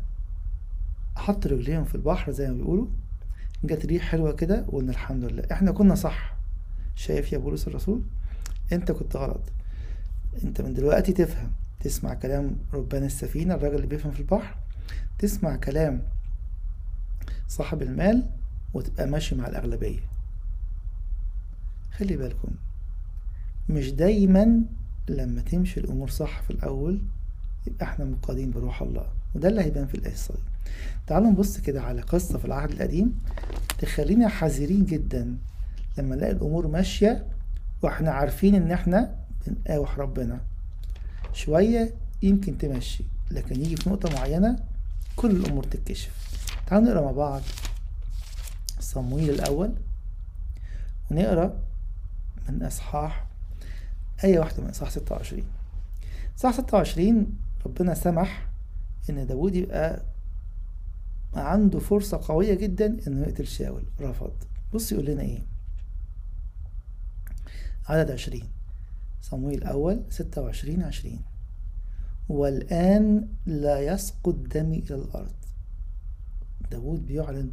حط 1.16 1.48
رجليهم 1.48 1.84
في 1.86 1.96
البحر 1.96 2.32
زي 2.32 2.48
ما 2.48 2.54
بيقولوا. 2.54 2.88
جت 3.64 3.86
ريح 3.86 4.04
حلوة 4.04 4.32
كده 4.32 4.66
وقلنا 4.68 4.92
الحمد 4.92 5.24
لله. 5.24 5.44
إحنا 5.52 5.72
كنا 5.72 5.96
صح. 5.96 6.36
شايف 6.96 7.34
يا 7.34 7.38
بولس 7.38 7.68
الرسول؟ 7.68 8.02
أنت 8.74 8.92
كنت 8.92 9.16
غلط. 9.16 9.42
أنت 10.44 10.62
من 10.62 10.74
دلوقتي 10.74 11.14
تفهم. 11.14 11.52
تسمع 11.80 12.14
كلام 12.14 12.56
ربان 12.74 13.04
السفينة 13.04 13.54
الراجل 13.54 13.76
اللي 13.76 13.88
بيفهم 13.88 14.12
في 14.12 14.20
البحر. 14.20 14.58
تسمع 15.20 15.56
كلام 15.56 16.02
صاحب 17.48 17.82
المال 17.82 18.30
وتبقى 18.74 19.08
ماشي 19.08 19.36
مع 19.36 19.48
الأغلبية. 19.48 20.00
خلي 21.92 22.18
بالكم. 22.18 22.52
مش 23.70 23.92
دايما 23.92 24.62
لما 25.10 25.42
تمشي 25.42 25.80
الأمور 25.80 26.10
صح 26.10 26.42
في 26.42 26.50
الأول 26.52 27.02
يبقى 27.68 27.86
إحنا 27.86 28.06
مقادين 28.06 28.52
بروح 28.52 28.82
الله. 28.82 29.08
وده 29.36 29.50
اللي 29.50 29.62
هيبان 29.62 29.88
في 29.88 29.96
القصة 29.96 30.34
دي. 30.34 30.42
تعالوا 31.08 31.32
نبص 31.32 31.58
كده 31.58 31.82
على 31.82 32.02
قصة 32.02 32.38
في 32.38 32.46
العهد 32.46 32.72
القديم 32.72 33.20
تخلينا 33.80 34.28
حذرين 34.28 34.86
جدا 34.86 35.38
لما 35.98 36.16
نلاقي 36.16 36.32
الأمور 36.32 36.68
ماشية 36.68 37.26
وإحنا 37.82 38.12
عارفين 38.12 38.56
إن 38.56 38.72
إحنا 38.72 39.16
بنقاوح 39.48 40.00
ربنا. 40.00 40.42
شوية 41.34 41.94
يمكن 42.22 42.58
تمشي 42.58 43.04
لكن 43.32 43.62
يجي 43.62 43.76
في 43.76 43.90
نقطة 43.90 44.14
معينة 44.18 44.60
كل 45.16 45.32
الأمور 45.32 45.64
تتكشف. 45.64 46.12
تعالوا 46.68 46.88
نقرأ 46.88 47.02
مع 47.06 47.12
بعض 47.12 47.42
صمويل 48.80 49.30
الأول 49.30 49.72
ونقرأ 51.12 51.54
من 52.50 52.64
أصحاح 52.64 53.26
آية 54.24 54.40
واحدة 54.40 54.64
من 54.64 54.70
أصحاح 54.70 54.90
26 54.90 55.44
أصحاح 56.38 56.54
26 56.54 57.28
ربنا 57.66 57.94
سمح 57.94 58.52
إن 59.10 59.28
داوود 59.28 59.56
يبقى 59.56 60.06
عنده 61.34 61.80
فرصة 61.80 62.22
قوية 62.24 62.54
جدا 62.54 63.08
إنه 63.08 63.22
يقتل 63.28 63.48
شاول 63.48 63.86
رفض. 64.02 64.34
بص 64.74 64.92
يقول 64.92 65.06
لنا 65.06 65.22
إيه؟ 65.22 65.48
عدد 67.86 68.12
عشرين. 68.12 68.48
صمويل 69.22 69.58
الأول 69.58 70.04
ستة 70.10 70.42
وعشرين 70.42 70.84
عشرين. 70.84 71.22
والآن 72.30 73.28
لا 73.46 73.80
يسقط 73.80 74.36
دمي 74.36 74.80
إلى 74.80 74.96
الأرض. 74.96 75.36
داود 76.72 77.06
بيعلن 77.06 77.52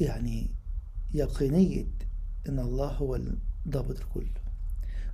يعني 0.00 0.50
يقينية 1.14 1.86
إن 2.48 2.58
الله 2.58 2.88
هو 2.88 3.20
ضابط 3.68 4.00
الكل 4.00 4.26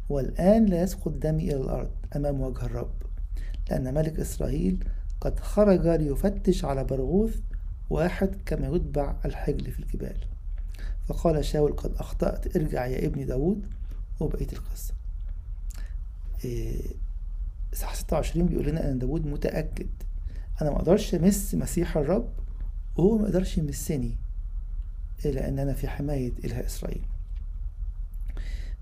والآن 0.08 0.66
لا 0.66 0.82
يسقط 0.82 1.12
دمي 1.12 1.44
إلى 1.44 1.60
الأرض 1.60 1.90
أمام 2.16 2.40
وجه 2.40 2.66
الرب. 2.66 3.02
لأن 3.70 3.94
ملك 3.94 4.20
إسرائيل 4.20 4.84
قد 5.20 5.40
خرج 5.40 5.86
ليفتش 5.86 6.64
على 6.64 6.84
برغوث 6.84 7.40
واحد 7.90 8.36
كما 8.46 8.66
يتبع 8.76 9.16
الحجل 9.24 9.72
في 9.72 9.78
الجبال. 9.80 10.16
فقال 11.06 11.44
شاول 11.44 11.72
قد 11.72 11.94
أخطأت 11.94 12.56
ارجع 12.56 12.86
يا 12.86 13.06
ابني 13.06 13.24
داود 13.24 13.66
وبقية 14.20 14.52
القصة. 14.52 14.94
إصحاح 17.74 17.94
26 17.94 18.46
بيقول 18.46 18.66
لنا 18.66 18.90
أن 18.90 18.98
داود 18.98 19.26
متأكد. 19.26 19.88
أنا 20.62 20.70
ما 20.70 20.76
أقدرش 20.76 21.14
أمس 21.14 21.54
مسيح 21.54 21.96
الرب 21.96 22.32
وهو 22.96 23.18
ما 23.18 23.24
يقدرش 23.24 23.58
يمسني 23.58 24.16
إلا 25.24 25.48
أن 25.48 25.58
أنا 25.58 25.74
في 25.74 25.88
حماية 25.88 26.32
إله 26.44 26.66
إسرائيل. 26.66 27.06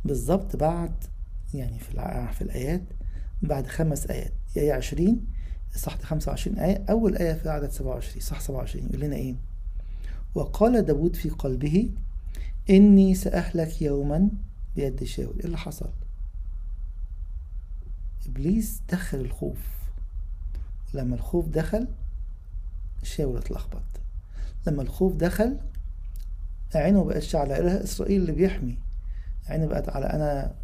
بالظبط 0.05 0.57
بعد 0.57 1.05
يعني 1.55 1.79
في 1.79 2.43
الآيات 2.43 2.83
بعد 3.43 3.67
خمس 3.67 4.07
آيات. 4.07 4.33
آية 4.61 4.73
20 4.73 5.27
صح 5.77 5.99
25 5.99 6.59
آية 6.59 6.85
أول 6.91 7.17
آية 7.17 7.33
في 7.35 7.49
عدد 7.49 7.71
27 7.71 8.21
صح 8.21 8.41
27 8.41 8.87
يقول 8.87 9.01
لنا 9.01 9.17
إيه؟ 9.17 9.35
وقال 10.35 10.83
داود 10.83 11.17
في 11.17 11.29
قلبه 11.31 11.91
إني 12.71 13.15
سأهلك 13.15 13.83
يوما 13.83 14.29
بيد 14.77 15.05
شاول 15.05 15.39
إيه 15.39 15.45
اللي 15.45 15.59
حصل؟ 15.59 15.91
إبليس 18.27 18.83
دخل 18.89 19.21
الخوف. 19.21 19.59
لما 20.95 21.15
الخوف 21.15 21.49
دخل 21.49 21.89
شاول 23.03 23.37
اتلخبط. 23.39 23.83
لما 24.67 24.83
الخوف 24.83 25.15
دخل 25.17 25.59
عينه 26.75 27.05
بقتش 27.05 27.37
على 27.37 27.59
إله 27.59 27.85
إسرائيل 27.85 28.21
اللي 28.21 28.33
بيحمي. 28.33 28.79
عينه 29.47 29.67
بقت 29.67 29.89
على 29.89 30.07
أنا 30.07 30.55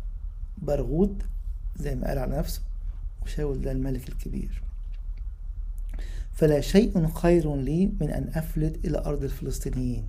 برغوت 0.59 1.23
زي 1.77 1.95
ما 1.95 2.07
قال 2.09 2.19
على 2.19 2.37
نفسه. 2.39 2.63
وشاول 3.29 3.61
ده 3.61 3.73
الملك 3.73 4.09
الكبير. 4.09 4.63
فلا 6.33 6.61
شيء 6.61 7.07
خير 7.07 7.57
لي 7.57 7.87
من 8.01 8.11
أن 8.11 8.31
أفلت 8.35 8.85
إلى 8.85 8.99
أرض 8.99 9.25
الفلسطينيين. 9.25 10.09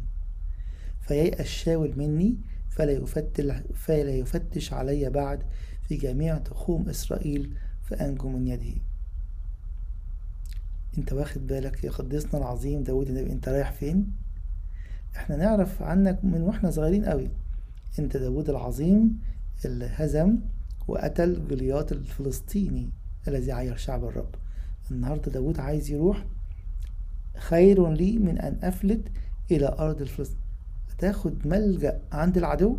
فييأس 1.02 1.48
شاول 1.48 1.94
مني 1.98 2.38
فلا 2.70 2.92
يفتش, 2.92 3.46
فلا 3.76 4.16
يفتش 4.16 4.74
علي 4.74 5.10
بعد 5.10 5.44
في 5.88 5.96
جميع 5.96 6.38
تخوم 6.38 6.90
إسرائيل 6.90 7.54
فأنجو 7.84 8.30
من 8.30 8.48
يده. 8.48 8.82
أنت 10.98 11.14
واخد 11.14 11.48
بالك 11.48 11.84
يا 11.84 11.92
قديسنا 11.92 12.38
العظيم 12.38 12.84
داود 12.84 13.08
النبي 13.08 13.32
أنت 13.32 13.50
رايح 13.50 13.72
فين؟ 13.72 14.12
إحنا 15.16 15.36
نعرف 15.36 15.82
عنك 15.82 16.26
من 16.26 16.42
وإحنا 16.42 16.72
صغيرين 16.72 17.06
قوي. 17.06 17.30
أنت 18.00 18.18
داود 18.18 18.50
العظيم 18.50 19.20
اللي 19.66 19.90
هزم 19.94 20.38
وقتل 20.88 21.48
جليات 21.48 21.92
الفلسطيني. 21.92 22.90
الذي 23.28 23.52
عير 23.52 23.76
شعب 23.78 24.06
الرب. 24.06 24.36
النهاردة 24.92 25.32
داود 25.32 25.60
عايز 25.60 25.92
يروح 25.92 26.26
خير 27.38 27.94
لي 27.94 28.18
من 28.18 28.40
أن 28.40 28.60
أفلت 28.64 29.12
إلى 29.52 29.68
أرض 29.80 30.02
الفلسطين. 30.02 30.40
تاخد 30.98 31.48
ملجأ 31.48 32.02
عند 32.12 32.38
العدو؟ 32.38 32.78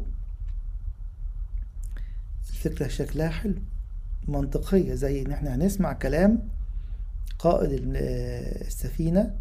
فكرة 2.42 2.88
شكلها 2.88 3.28
حلو 3.28 3.54
منطقية 4.28 4.94
زي 4.94 5.22
إن 5.22 5.32
إحنا 5.32 5.54
هنسمع 5.54 5.92
كلام 5.92 6.48
قائد 7.38 7.70
ال- 7.72 7.96
السفينة 8.66 9.36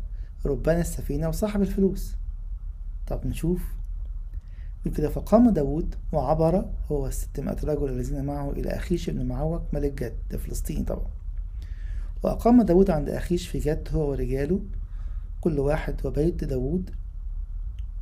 ربان 0.45 0.79
السفينة 0.79 1.27
وصاحب 1.29 1.61
الفلوس. 1.61 2.15
طب 3.07 3.27
نشوف 3.27 3.61
يقول 4.85 4.97
كده 4.97 5.09
فقام 5.09 5.49
داود 5.49 5.95
وعبر 6.11 6.65
هو 6.91 7.07
الستمائة 7.07 7.57
رجل 7.63 7.89
الذين 7.89 8.25
معه 8.25 8.51
إلى 8.51 8.69
أخيش 8.69 9.09
بن 9.09 9.25
معوق 9.25 9.61
ملك 9.73 10.03
جد 10.03 10.15
ده 10.31 10.37
فلسطين 10.37 10.83
طبعا. 10.83 11.07
وأقام 12.23 12.61
داود 12.61 12.89
عند 12.89 13.09
أخيش 13.09 13.47
في 13.47 13.59
جد 13.59 13.87
هو 13.91 14.09
ورجاله 14.09 14.61
كل 15.41 15.59
واحد 15.59 16.05
وبيت 16.05 16.43
داود 16.43 16.89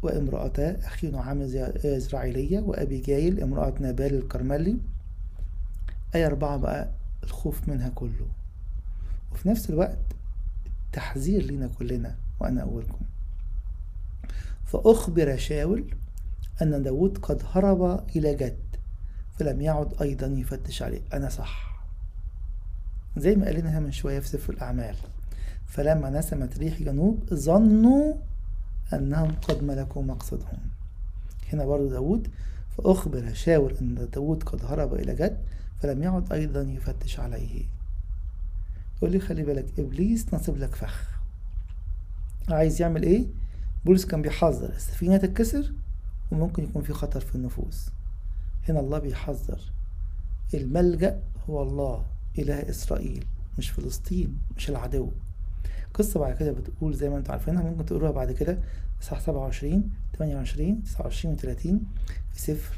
وامرأتا 0.04 0.88
أخي 0.88 1.12
نعام 1.12 1.42
إزرائيلية 1.86 2.60
وأبي 2.60 3.00
جايل 3.00 3.42
امرأة 3.42 3.74
نابال 3.80 4.14
الكرملي. 4.14 4.78
أي 6.16 6.26
أربعة 6.26 6.58
بقى؟ 6.58 6.90
الخوف 7.24 7.70
منها 7.70 7.90
كله. 7.90 8.28
وفي 9.32 9.50
نفس 9.50 9.70
الوقت 9.70 9.98
تحذير 10.94 11.44
لنا 11.52 11.68
كلنا 11.80 12.16
وأنا 12.40 12.62
أولكم. 12.62 13.06
فأخبر 14.66 15.38
شاول 15.38 15.94
أن 16.62 16.84
داود 16.84 17.18
قد 17.18 17.44
هرب 17.52 18.08
إلى 18.16 18.36
جد 18.36 18.60
فلم 19.40 19.62
يعد 19.62 20.02
أيضا 20.02 20.28
يفتش 20.28 20.82
عليه. 20.82 21.02
أنا 21.14 21.30
صح. 21.30 21.84
زي 23.18 23.36
ما 23.36 23.46
قالنا 23.46 23.80
من 23.80 23.92
شوية 23.92 24.20
في 24.20 24.28
سفر 24.28 24.54
الأعمال. 24.54 24.96
فلما 25.66 26.10
نسمت 26.10 26.58
ريح 26.58 26.82
جنوب 26.82 27.34
ظنوا 27.34 28.14
أنهم 28.94 29.36
قد 29.36 29.64
ملكوا 29.64 30.04
مقصدهم. 30.04 30.60
هنا 31.54 31.66
برضو 31.66 31.90
داود 31.90 32.28
فأخبر 32.78 33.34
شاول 33.34 33.78
أن 33.82 34.08
داود 34.14 34.44
قد 34.44 34.66
هرب 34.66 34.94
إلى 34.94 35.16
جد 35.16 35.38
فلم 35.80 36.04
يعد 36.04 36.34
أيضا 36.34 36.62
يفتش 36.62 37.20
عليه. 37.20 37.66
يقول 38.98 39.12
لي 39.12 39.20
خلي 39.20 39.44
بالك 39.44 39.80
إبليس 39.80 40.34
نصب 40.34 40.58
لك 40.58 40.76
فخ. 40.76 41.08
عايز 42.50 42.82
يعمل 42.82 43.04
إيه؟ 43.04 43.26
بولس 43.86 44.06
كان 44.06 44.22
بيحذر. 44.22 44.70
السفينة 44.70 45.18
تتكسر؟ 45.18 45.74
وممكن 46.32 46.64
يكون 46.64 46.82
في 46.84 46.94
خطر 46.94 47.20
في 47.20 47.36
النفوس. 47.36 47.90
هنا 48.70 48.80
الله 48.80 49.00
بيحذر. 49.00 49.60
الملجأ 50.54 51.24
هو 51.50 51.64
الله 51.64 52.06
إله 52.40 52.70
إسرائيل 52.70 53.26
مش 53.58 53.70
فلسطين 53.70 54.38
مش 54.58 54.70
العدو. 54.70 55.12
قصة 55.94 56.20
بعد 56.20 56.36
كده 56.38 56.52
بتقول 56.52 56.94
زي 56.94 57.10
ما 57.10 57.18
أنتم 57.18 57.32
عارفينها 57.32 57.64
ممكن 57.64 57.86
تقروها 57.86 58.12
بعد 58.12 58.32
كده. 58.32 58.60
إصحاح 59.02 59.20
27 59.20 59.90
28 60.18 60.84
29 60.84 61.34
و 61.34 61.38
30 61.38 61.84
في 62.34 62.42
سفر 62.42 62.76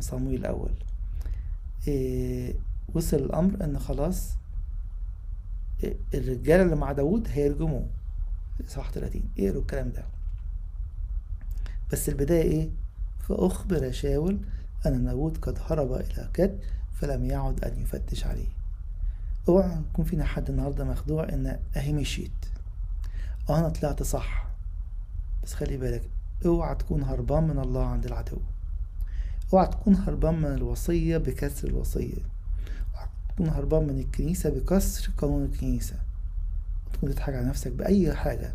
صمويل 0.00 0.40
الأول. 0.40 0.72
إيه 1.88 2.54
وصل 2.94 3.16
الأمر 3.16 3.64
إن 3.64 3.78
خلاص 3.78 4.30
إيه 5.84 5.96
الرجالة 6.14 6.62
اللي 6.62 6.76
مع 6.76 6.92
داوود 6.92 7.28
هيرجموه. 7.30 7.86
إصحاح 8.68 8.90
30 8.90 9.22
اقروا 9.38 9.60
الكلام 9.60 9.90
ده؟ 9.92 10.04
بس 11.92 12.08
البداية 12.08 12.42
إيه؟ 12.42 12.70
فأخبر 13.28 13.92
شاول 13.92 14.38
أن 14.86 15.04
داود 15.04 15.38
قد 15.38 15.58
هرب 15.66 15.92
إلى 15.92 16.28
كد 16.34 16.58
فلم 16.92 17.24
يعد 17.24 17.64
أن 17.64 17.80
يفتش 17.80 18.26
عليه. 18.26 18.48
اوعى 19.48 19.78
يكون 19.90 20.04
فينا 20.04 20.24
حد 20.24 20.50
النهاردة 20.50 20.84
مخدوع 20.84 21.28
إن 21.28 21.58
أهي 21.76 21.92
مشيت 21.92 22.30
أه 23.50 23.58
أنا 23.58 23.68
طلعت 23.68 24.02
صح. 24.02 24.46
بس 25.42 25.54
خلي 25.54 25.76
بالك 25.76 26.02
أوعى 26.46 26.74
تكون 26.74 27.02
هربان 27.02 27.44
من 27.44 27.58
الله 27.58 27.86
عند 27.86 28.06
العدو. 28.06 28.38
أوعى 29.52 29.66
تكون 29.66 29.94
هربان 29.94 30.34
من 30.34 30.54
الوصية 30.54 31.18
بكسر 31.18 31.68
الوصية. 31.68 32.22
أوعى 32.94 33.08
تكون 33.28 33.48
هربان 33.48 33.82
من 33.82 33.98
الكنيسة 33.98 34.50
بكسر 34.50 35.10
قانون 35.18 35.44
الكنيسة. 35.44 35.96
تكون 36.92 37.10
تضحك 37.10 37.34
على 37.34 37.46
نفسك 37.46 37.72
بأي 37.72 38.14
حاجة. 38.14 38.54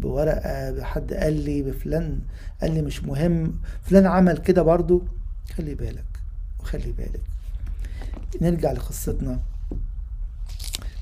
بورقة 0.00 0.70
بحد 0.70 1.14
قال 1.14 1.44
لي 1.44 1.62
بفلان 1.62 2.20
قال 2.60 2.74
لي 2.74 2.82
مش 2.82 3.04
مهم. 3.04 3.60
فلان 3.82 4.06
عمل 4.06 4.38
كده 4.38 4.62
برضو 4.62 5.02
خلي 5.54 5.74
بالك 5.74 6.20
وخلي 6.60 6.92
بالك. 6.92 7.20
نرجع 8.42 8.72
لقصتنا 8.72 9.40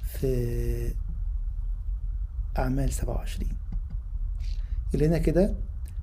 في 0.05 0.95
أعمال 2.59 2.93
سبعة 2.93 3.15
وعشرين. 3.15 3.53
يقول 4.95 5.07
لنا 5.07 5.19
كده 5.19 5.55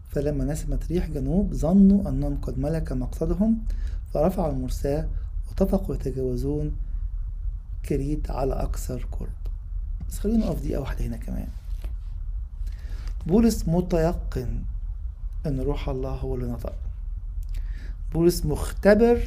فلما 0.10 0.45
نسمت 0.45 0.91
ريح 0.91 1.08
جنوب 1.08 1.54
ظنوا 1.54 2.10
أنهم 2.10 2.38
قد 2.41 2.60
ملك 2.60 2.91
مقصدهم 2.91 3.63
فرفعوا 4.13 4.52
المرساة 4.52 5.10
واتفقوا 5.49 5.95
يتجاوزون 5.95 6.75
كريت 7.86 8.32
على 8.32 8.54
أكثر 8.54 9.08
قرب. 9.12 9.30
بس 10.10 10.19
خلينا 10.19 10.45
نقف 10.45 10.62
دقيقة 10.62 10.82
واحدة 10.82 11.06
هنا 11.06 11.17
كمان. 11.17 11.47
بولس 13.27 13.67
متيقن 13.67 14.63
أن 15.45 15.60
روح 15.60 15.89
الله 15.89 16.10
هو 16.12 16.36
اللي 16.36 16.47
نطق. 16.51 16.75
بولس 18.13 18.45
مختبر 18.45 19.21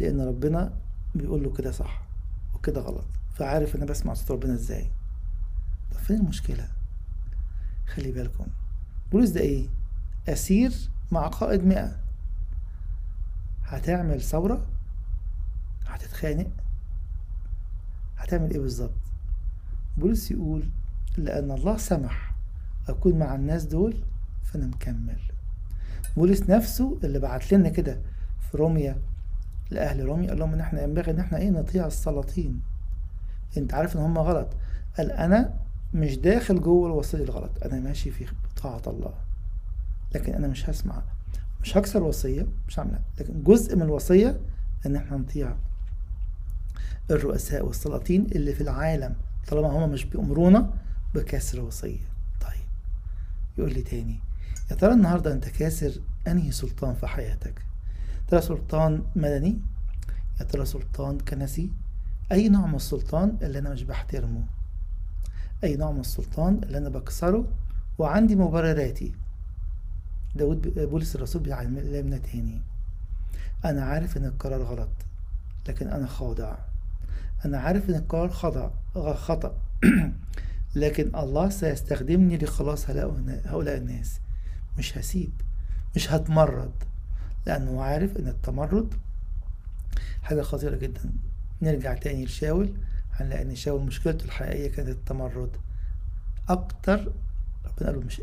لأن 0.00 0.20
ربنا 0.20 0.72
بيقول 1.14 1.42
له 1.42 1.52
كده 1.52 1.72
صح 1.72 2.02
وكده 2.54 2.80
غلط 2.80 3.04
فعارف 3.34 3.76
أنا 3.76 3.84
بسمع 3.84 4.14
صوت 4.14 4.30
ربنا 4.30 4.54
إزاي. 4.54 4.90
طب 5.92 5.96
فين 5.98 6.16
المشكلة؟ 6.16 6.68
خلي 7.86 8.12
بالكم. 8.12 8.46
بولس 9.12 9.30
ده 9.30 9.40
إيه؟ 9.40 9.68
أسير 10.28 10.72
مع 11.12 11.26
قائد 11.26 11.64
مئة. 11.64 11.96
هتعمل 13.64 14.20
ثورة؟ 14.22 14.66
هتتخانق؟ 15.86 16.50
هتعمل 18.16 18.50
إيه 18.50 18.58
بالظبط؟ 18.58 18.94
بولس 19.96 20.30
يقول 20.30 20.68
لأن 21.18 21.50
الله 21.50 21.76
سمح. 21.76 22.34
أكون 22.88 23.18
مع 23.18 23.34
الناس 23.34 23.64
دول 23.64 23.96
فأنا 24.42 24.66
مكمل. 24.66 25.18
بولس 26.16 26.42
نفسه 26.50 26.98
اللي 27.04 27.18
بعت 27.18 27.52
لنا 27.52 27.68
كده 27.68 27.98
في 28.50 28.56
روميا 28.56 28.98
لأهل 29.70 30.04
روميا 30.04 30.28
قال 30.28 30.38
لهم 30.38 30.52
إن 30.52 30.60
إحنا 30.60 30.82
ينبغي 30.82 31.10
إن 31.10 31.18
إحنا 31.18 31.38
إيه 31.38 31.50
نطيع 31.50 31.86
السلاطين. 31.86 32.60
أنت 33.56 33.74
عارف 33.74 33.96
إن 33.96 34.00
هم 34.00 34.18
غلط. 34.18 34.48
قال 34.98 35.12
أنا 35.12 35.54
مش 35.94 36.16
داخل 36.16 36.60
جوه 36.60 36.86
الوصية 36.86 37.24
الغلط. 37.24 37.50
أنا 37.64 37.80
ماشي 37.80 38.10
في 38.10 38.26
طاعة 38.62 38.82
الله. 38.86 39.14
لكن 40.14 40.34
أنا 40.34 40.48
مش 40.48 40.70
هسمع. 40.70 41.02
مش 41.62 41.76
هكسر 41.76 42.02
وصية 42.02 42.46
مش 42.68 42.78
هعملها 42.78 43.00
لكن 43.20 43.42
جزء 43.42 43.76
من 43.76 43.82
الوصية 43.82 44.40
إن 44.86 44.96
إحنا 44.96 45.16
نطيع 45.16 45.54
الرؤساء 47.10 47.66
والسلاطين 47.66 48.26
اللي 48.34 48.52
في 48.52 48.60
العالم. 48.60 49.14
طالما 49.48 49.68
هم 49.68 49.90
مش 49.90 50.04
بيأمرونا 50.04 50.70
بكسر 51.14 51.60
وصية 51.60 52.08
طيب. 52.40 52.66
يقول 53.58 53.74
لي 53.74 53.82
تاني 53.82 54.20
يا 54.70 54.76
ترى 54.76 54.92
النهاردة 54.92 55.32
أنت 55.32 55.48
كاسر 55.48 56.00
أنهي 56.26 56.52
سلطان 56.52 56.94
في 56.94 57.06
حياتك؟ 57.06 57.62
ترى 58.28 58.40
سلطان 58.40 59.02
مدني؟ 59.16 59.60
يا 60.40 60.44
ترى 60.44 60.66
سلطان 60.66 61.18
كنسي؟ 61.18 61.70
أي 62.32 62.48
نوع 62.48 62.66
من 62.66 62.74
السلطان 62.74 63.38
اللي 63.42 63.58
أنا 63.58 63.70
مش 63.70 63.82
بحترمه؟ 63.82 64.44
أي 65.64 65.76
نوع 65.76 65.92
من 65.92 66.00
السلطان 66.00 66.60
اللي 66.62 66.78
أنا 66.78 66.88
بكسره 66.88 67.44
وعندي 67.98 68.36
مبرراتي؟ 68.36 69.14
داود 70.34 70.78
بولس 70.78 71.16
الرسول 71.16 71.42
بيعلمنا 71.42 72.18
تاني. 72.18 72.60
أنا 73.64 73.84
عارف 73.84 74.16
إن 74.16 74.24
القرار 74.24 74.62
غلط 74.62 74.88
لكن 75.68 75.88
أنا 75.88 76.06
خاضع. 76.06 76.56
أنا 77.44 77.58
عارف 77.58 77.90
إن 77.90 77.94
القرار 77.94 78.28
خطأ 78.28 78.72
خطأ. 79.14 79.56
لكن 80.76 81.16
الله 81.16 81.48
سيستخدمني 81.48 82.36
لخلاص 82.36 82.90
هؤلاء 82.90 83.76
الناس. 83.76 84.20
مش 84.78 84.98
هسيب 84.98 85.32
مش 85.96 86.12
هتمرد 86.12 86.72
لأنه 87.46 87.82
عارف 87.82 88.16
إن 88.16 88.28
التمرد 88.28 88.94
حاجة 90.22 90.42
خطيرة 90.42 90.76
جدا. 90.76 91.10
نرجع 91.62 91.94
تاني 91.94 92.24
لشاول 92.24 92.74
هنلاقي 93.12 93.42
إن 93.42 93.54
شاول 93.56 93.82
مشكلته 93.82 94.24
الحقيقية 94.24 94.70
كانت 94.70 94.88
التمرد. 94.88 95.56
أكتر 96.48 97.12
ربنا 97.64 97.90
قال 97.90 98.06
مش 98.06 98.22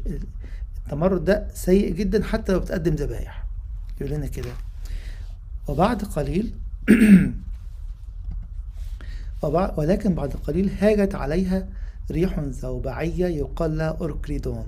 التمرد 0.85 1.25
ده 1.25 1.47
سيء 1.53 1.93
جدا 1.93 2.23
حتى 2.23 2.51
لو 2.51 2.59
بتقدم 2.59 2.95
ذبايح. 2.95 3.45
يقول 4.01 4.13
لنا 4.13 4.27
كده. 4.27 4.51
وبعد 5.67 6.03
قليل 6.03 6.53
ولكن 9.77 10.15
بعد 10.15 10.33
قليل 10.33 10.69
هاجت 10.79 11.15
عليها 11.15 11.67
ريح 12.11 12.39
زوبعية 12.39 13.27
يقال 13.27 13.77
لها 13.77 13.89
أوركريدون 13.89 14.67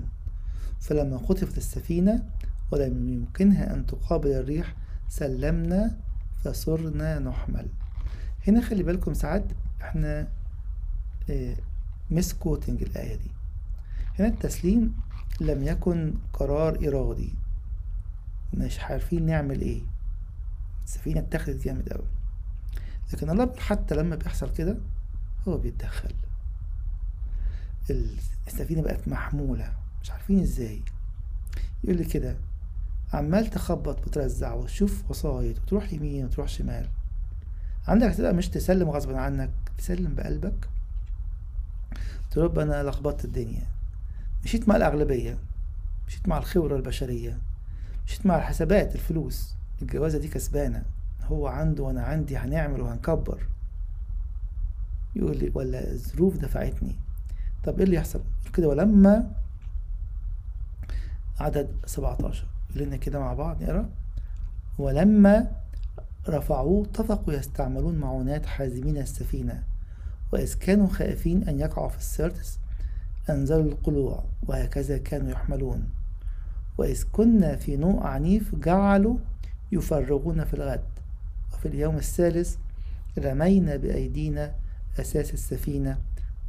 فلما 0.80 1.18
خطفت 1.18 1.58
السفينة 1.58 2.22
ولم 2.70 3.08
يمكنها 3.12 3.74
أن 3.74 3.86
تقابل 3.86 4.28
الريح 4.32 4.74
سلمنا 5.08 5.96
فصرنا 6.44 7.18
نحمل. 7.18 7.66
هنا 8.48 8.60
خلي 8.60 8.82
بالكم 8.82 9.14
ساعات 9.14 9.44
إحنا 9.82 10.28
آه 11.30 11.56
مسكوتنج 12.10 12.82
الآية 12.82 13.14
دي. 13.16 13.30
هنا 14.18 14.28
التسليم 14.28 14.94
لم 15.40 15.62
يكن 15.62 16.14
قرار 16.32 16.88
إرادي. 16.88 17.34
مش 18.54 18.80
عارفين 18.80 19.26
نعمل 19.26 19.60
إيه. 19.60 19.82
السفينة 20.84 21.20
اتخذت 21.20 21.64
جامد 21.64 21.88
قوي 21.88 22.06
لكن 23.12 23.30
الله 23.30 23.52
حتى 23.58 23.94
لما 23.94 24.16
بيحصل 24.16 24.52
كده 24.52 24.78
هو 25.48 25.58
بيتدخل. 25.58 26.12
السفينة 27.90 28.82
بقت 28.82 29.08
محمولة. 29.08 29.72
مش 30.02 30.10
عارفين 30.10 30.40
إزاي. 30.40 30.82
يقول 31.84 31.96
لي 31.96 32.04
كده 32.04 32.36
عمال 33.12 33.46
تخبط 33.46 34.06
وترزع 34.06 34.54
وتشوف 34.54 35.10
وسايط 35.10 35.58
وتروح 35.58 35.92
يمين 35.92 36.24
وتروح 36.24 36.48
شمال. 36.48 36.88
عندك 37.88 38.06
هتبقى 38.06 38.34
مش 38.34 38.48
تسلم 38.48 38.90
غصبا 38.90 39.18
عنك 39.18 39.50
تسلم 39.78 40.14
بقلبك؟ 40.14 40.68
تقول 42.30 42.60
أنا 42.60 42.82
لخبطت 42.82 43.24
الدنيا. 43.24 43.66
مشيت 44.44 44.68
مع 44.68 44.76
الأغلبية. 44.76 45.38
مشيت 46.08 46.28
مع 46.28 46.38
الخبرة 46.38 46.76
البشرية. 46.76 47.38
مشيت 48.06 48.26
مع 48.26 48.36
الحسابات 48.36 48.94
الفلوس. 48.94 49.54
الجوازة 49.82 50.18
دي 50.18 50.28
كسبانة. 50.28 50.84
هو 51.22 51.46
عنده 51.46 51.82
وأنا 51.82 52.02
عندي 52.02 52.36
هنعمل 52.36 52.80
وهنكبر. 52.80 53.46
يقول 55.16 55.38
لي 55.38 55.50
ولا 55.54 55.90
الظروف 55.92 56.36
دفعتني. 56.36 56.96
طب 57.64 57.76
إيه 57.78 57.84
اللي 57.84 57.96
يحصل؟ 57.96 58.20
كده 58.54 58.68
ولما 58.68 59.30
عدد 61.40 61.68
17 61.86 62.46
يقول 62.70 62.86
لنا 62.88 62.96
كده 62.96 63.18
مع 63.18 63.34
بعض 63.34 63.62
نقرا 63.62 63.88
ولما 64.78 65.50
رفعوه 66.28 66.84
اتفقوا 66.84 67.34
يستعملون 67.34 67.94
معونات 67.94 68.46
حازمين 68.46 68.96
السفينة 68.98 69.62
وإذ 70.32 70.54
كانوا 70.54 70.88
خائفين 70.88 71.48
أن 71.48 71.60
يقعوا 71.60 71.88
في 71.88 71.98
السيرتس 71.98 72.58
أنزلوا 73.30 73.72
القلوع 73.72 74.24
وهكذا 74.46 74.98
كانوا 74.98 75.30
يحملون. 75.30 75.88
وإذ 76.78 77.04
كنا 77.12 77.56
في 77.56 77.76
نوء 77.76 78.02
عنيف 78.02 78.54
جعلوا 78.54 79.16
يفرغون 79.72 80.44
في 80.44 80.54
الغد. 80.54 80.84
وفي 81.52 81.68
اليوم 81.68 81.96
الثالث 81.96 82.56
رمينا 83.18 83.76
بأيدينا 83.76 84.54
أساس 85.00 85.34
السفينة 85.34 85.98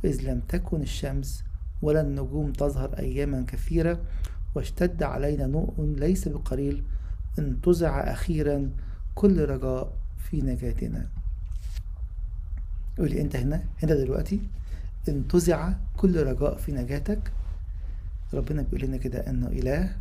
وإذ 0.03 0.21
لم 0.21 0.39
تكن 0.39 0.81
الشمس 0.81 1.43
ولا 1.81 2.01
النجوم 2.01 2.51
تظهر 2.51 2.99
أياما 2.99 3.45
كثيرة 3.47 4.01
واشتد 4.55 5.03
علينا 5.03 5.47
نوء 5.47 5.95
ليس 5.97 6.27
بقليل 6.27 6.83
انتزع 7.39 8.11
أخيرا 8.11 8.71
كل 9.15 9.45
رجاء 9.49 9.93
في 10.17 10.41
نجاتنا. 10.41 11.09
يقول 12.97 13.11
لي 13.11 13.21
أنت 13.21 13.35
هنا 13.35 13.63
هنا 13.83 13.95
دلوقتي 13.95 14.39
انتزع 15.09 15.73
كل 15.97 16.23
رجاء 16.23 16.57
في 16.57 16.71
نجاتك. 16.71 17.31
ربنا 18.33 18.61
بيقول 18.61 18.81
لنا 18.81 18.97
كده 18.97 19.29
أنه 19.29 19.47
إله 19.47 19.95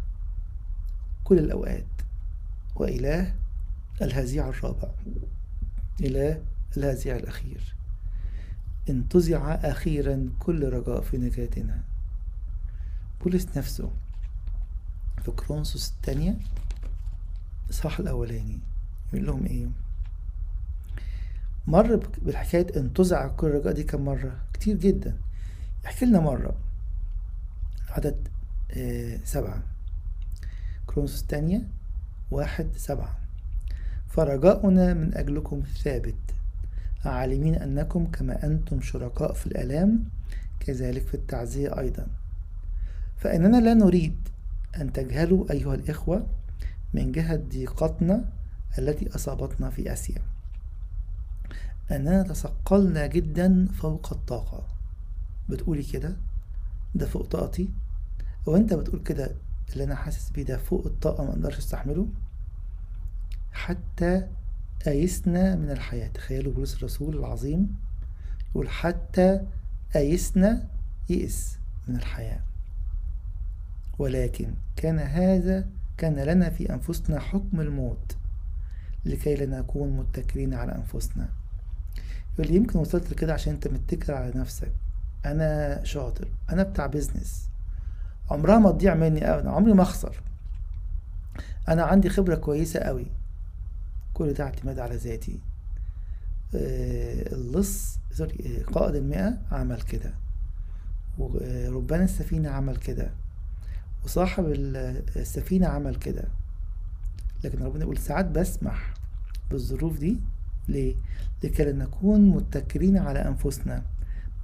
كل 1.24 1.38
الأوقات 1.38 1.84
وإله 2.76 3.34
الهزيع 4.02 4.48
الرابع 4.48 4.88
إله 6.00 6.42
الهزيع 6.76 7.16
الأخير. 7.16 7.74
انتزع 8.88 9.54
أخيرا 9.54 10.28
كل 10.38 10.68
رجاء 10.72 11.00
في 11.00 11.18
نجاتنا. 11.18 11.84
بولس 13.24 13.56
نفسه. 13.56 13.90
في 15.24 15.30
كرونسوس 15.30 15.90
الثانية 15.90 16.36
الإصحاح 17.66 17.98
الأولاني. 17.98 18.58
يقول 19.12 19.26
لهم 19.26 19.46
إيه؟ 19.46 19.68
مر 21.66 21.96
بالحكاية 22.22 22.66
انتزع 22.76 23.28
كل 23.28 23.50
رجاء 23.50 23.72
دي 23.72 23.84
كم 23.84 24.04
مرة؟ 24.04 24.40
كتير 24.52 24.76
جدا. 24.76 25.16
يحكي 25.84 26.06
لنا 26.06 26.20
مرة. 26.20 26.56
عدد 27.88 28.28
آه 28.70 29.20
سبعة. 29.24 29.62
كرونسوس 30.86 31.22
الثانية 31.22 31.68
واحد 32.30 32.68
سبعة. 32.76 33.18
فرجاؤنا 34.08 34.94
من 34.94 35.14
أجلكم 35.14 35.62
ثابت. 35.82 36.14
عالمين 37.10 37.54
أنكم 37.54 38.06
كما 38.06 38.46
أنتم 38.46 38.80
شركاء 38.80 39.32
في 39.32 39.46
الآلام 39.46 40.04
كذلك 40.60 41.06
في 41.06 41.14
التعزية 41.14 41.78
أيضا. 41.78 42.06
فإننا 43.16 43.56
لا 43.56 43.74
نريد 43.74 44.28
أن 44.76 44.92
تجهلوا 44.92 45.52
أيها 45.52 45.74
الإخوة 45.74 46.26
من 46.94 47.12
جهة 47.12 47.36
ضيقتنا 47.36 48.24
التي 48.78 49.14
أصابتنا 49.14 49.70
في 49.70 49.92
آسيا. 49.92 50.22
أننا 51.90 52.22
تثقلنا 52.22 53.06
جدا 53.06 53.68
فوق 53.72 54.12
الطاقة. 54.12 54.66
بتقولي 55.48 55.82
كده؟ 55.82 56.16
ده 56.94 57.06
فوق 57.06 57.26
طاقتي. 57.26 57.68
وأنت 58.46 58.74
بتقول 58.74 59.02
كده 59.02 59.34
اللي 59.72 59.84
أنا 59.84 59.94
حاسس 59.94 60.30
بيه 60.30 60.42
ده 60.42 60.56
فوق 60.58 60.86
الطاقة 60.86 61.24
ما 61.24 61.30
أقدرش 61.30 61.58
أستحمله؟ 61.58 62.08
حتى 63.52 64.28
أيسنا 64.86 65.56
من 65.56 65.70
الحياة. 65.70 66.08
تخيلوا 66.08 66.52
بولس 66.52 66.74
الرسول 66.74 67.16
العظيم 67.16 67.74
يقول 68.50 68.68
حتى 68.68 69.40
أيسنا 69.96 70.68
يئس 71.08 71.58
من 71.88 71.96
الحياة. 71.96 72.40
ولكن 73.98 74.54
كان 74.76 74.98
هذا 74.98 75.66
كان 75.96 76.20
لنا 76.20 76.50
في 76.50 76.72
أنفسنا 76.72 77.20
حكم 77.20 77.60
الموت 77.60 78.16
لكي 79.04 79.34
لا 79.34 79.58
نكون 79.58 79.96
متكلين 79.96 80.54
على 80.54 80.74
أنفسنا. 80.74 81.28
يقول 82.38 82.54
يمكن 82.54 82.78
وصلت 82.78 83.10
لكده 83.10 83.34
عشان 83.34 83.52
أنت 83.52 83.68
متكل 83.68 84.12
على 84.12 84.32
نفسك. 84.34 84.72
أنا 85.26 85.80
شاطر. 85.84 86.28
أنا 86.50 86.62
بتاع 86.62 86.86
business 86.86 87.48
عمرها 88.30 88.58
ما 88.58 88.70
تضيع 88.70 88.94
مني 88.94 89.34
أبدا. 89.34 89.50
عمري 89.50 89.72
ما 89.72 89.82
أخسر. 89.82 90.22
أنا 91.68 91.82
عندي 91.82 92.08
خبرة 92.08 92.34
كويسة 92.34 92.80
قوي 92.80 93.06
كل 94.14 94.32
ده 94.32 94.44
اعتماد 94.44 94.78
على 94.78 94.96
ذاتي. 94.96 95.40
اللص 96.54 97.98
سوري 98.12 98.62
قائد 98.72 98.94
المئة 98.94 99.38
عمل 99.52 99.82
كده. 99.82 100.14
وربان 101.18 102.02
السفينة 102.02 102.50
عمل 102.50 102.76
كده. 102.76 103.10
وصاحب 104.04 104.44
السفينة 105.16 105.66
عمل 105.66 105.94
كده. 105.94 106.24
لكن 107.44 107.62
ربنا 107.62 107.82
يقول 107.82 107.98
ساعات 107.98 108.26
بسمح 108.26 108.94
بالظروف 109.50 109.98
دي. 109.98 110.20
ليه؟ 110.68 110.94
لكي 111.44 111.64
نكون 111.64 112.28
متكلين 112.28 112.98
على 112.98 113.18
أنفسنا. 113.18 113.82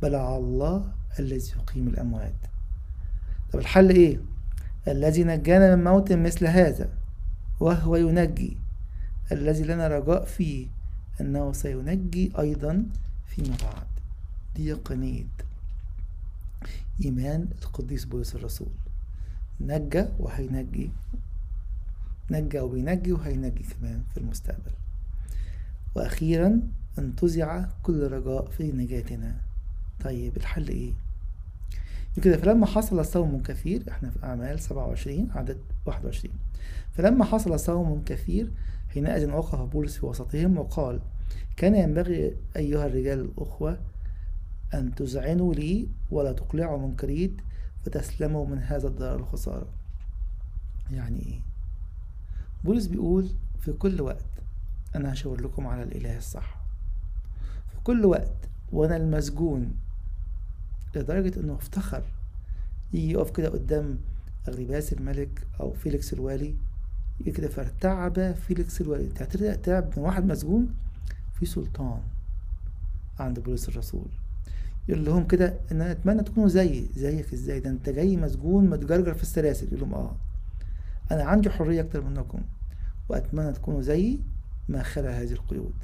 بل 0.03 0.15
على 0.15 0.37
الله 0.37 0.93
الذي 1.19 1.53
يقيم 1.57 1.89
الأموات. 1.89 2.35
طب 3.53 3.59
الحل 3.59 3.91
إيه؟ 3.91 4.21
الذي 4.89 5.25
نجانا 5.25 5.77
من 5.77 5.85
موت 5.85 6.13
مثل 6.13 6.47
هذا 6.47 6.89
وهو 7.61 7.97
ينجي. 7.97 8.57
الذي 9.33 9.65
لنا 9.65 9.89
رجاء 9.89 10.25
فيه 10.25 10.67
أنه 11.21 11.53
سينجي 11.53 12.33
أيضا 12.39 12.87
فيما 13.27 13.57
بعد. 13.63 13.87
دي 14.57 14.67
يقينية 14.67 15.25
إيمان 17.05 17.49
القديس 17.63 18.05
بولس 18.05 18.35
الرسول. 18.35 18.69
نجى 19.61 20.05
وهينجي. 20.19 20.91
نجى 22.31 22.61
وبينجي 22.61 23.13
وهينجي 23.13 23.63
كمان 23.63 24.03
في 24.15 24.21
المستقبل. 24.21 24.73
وأخيرا 25.95 26.61
انتزع 26.99 27.65
كل 27.83 28.13
رجاء 28.13 28.51
في 28.51 28.73
نجاتنا. 28.73 29.37
طيب 30.05 30.37
الحل 30.37 30.69
إيه؟ 30.69 30.93
كده 32.23 32.37
فلما 32.37 32.67
حصل 32.67 33.05
صوم 33.07 33.43
كثير 33.43 33.83
إحنا 33.91 34.11
في 34.11 34.25
أعمال 34.25 34.61
27 34.61 35.31
عدد 35.35 35.59
21 35.87 36.35
فلما 36.93 37.25
حصل 37.25 37.61
صوم 37.61 38.03
كثير 38.07 38.51
حينئذ 38.95 39.31
وقف 39.31 39.61
بولس 39.61 39.97
في 39.97 40.07
وسطهم 40.07 40.59
وقال 40.59 41.01
كان 41.57 41.75
ينبغي 41.75 42.37
أيها 42.57 42.87
الرجال 42.87 43.21
الأخوة 43.21 43.79
أن 44.75 44.95
تذعنوا 44.95 45.55
لي 45.55 45.89
ولا 46.11 46.33
تقلعوا 46.33 46.79
من 46.79 46.97
كريت 46.97 47.37
فتسلموا 47.85 48.47
من 48.47 48.59
هذا 48.59 48.89
الضرر 48.89 49.17
الخسارة. 49.17 49.69
يعني 50.91 51.19
إيه؟ 51.27 51.41
بولس 52.65 52.87
بيقول 52.87 53.29
في 53.61 53.73
كل 53.73 54.01
وقت 54.01 54.25
أنا 54.97 55.13
هشاور 55.13 55.41
لكم 55.41 55.67
على 55.67 55.83
الإله 55.83 56.19
الصح. 56.19 56.61
في 57.69 57.81
كل 57.85 58.05
وقت 58.05 58.49
وأنا 58.73 58.97
المسجون. 58.97 59.77
لدرجة 60.97 61.41
إنه 61.41 61.55
افتخر 61.55 62.03
يجي 62.93 63.11
يقف 63.11 63.31
كده 63.31 63.49
قدام 63.49 63.99
أغريباس 64.49 64.93
الملك 64.93 65.47
أو 65.61 65.73
فيليكس 65.73 66.13
الوالي 66.13 66.55
كده 67.25 67.49
فارتعب 67.49 68.35
فيليكس 68.35 68.81
الوالي 68.81 69.09
تعب 69.63 69.85
من 69.97 70.03
واحد 70.03 70.27
مسجون 70.27 70.75
في 71.35 71.47
سلطان 71.47 72.01
عند 73.19 73.41
بولس 73.41 73.69
الرسول. 73.69 74.09
يقول 74.89 75.05
لهم 75.05 75.27
كده 75.27 75.55
إن 75.73 75.81
أنا 75.81 75.91
أتمنى 75.91 76.23
تكونوا 76.23 76.49
زيي 76.49 76.89
زيك 76.97 77.33
إزاي؟ 77.33 77.61
ده 77.61 77.71
أنت 77.71 77.89
جاي 77.89 78.17
مسجون 78.17 78.71
متجرجر 78.71 79.15
في 79.15 79.23
السلاسل. 79.23 79.67
يقول 79.67 79.81
لهم 79.81 79.95
آه. 79.95 80.17
أنا 81.11 81.25
عندي 81.25 81.51
حرية 81.51 81.81
أكتر 81.81 82.05
منكم 82.05 82.41
وأتمنى 83.09 83.53
تكونوا 83.53 83.83
زيي 83.83 84.21
ما 84.69 84.83
خلع 84.83 85.11
هذه 85.11 85.33
القيود. 85.33 85.75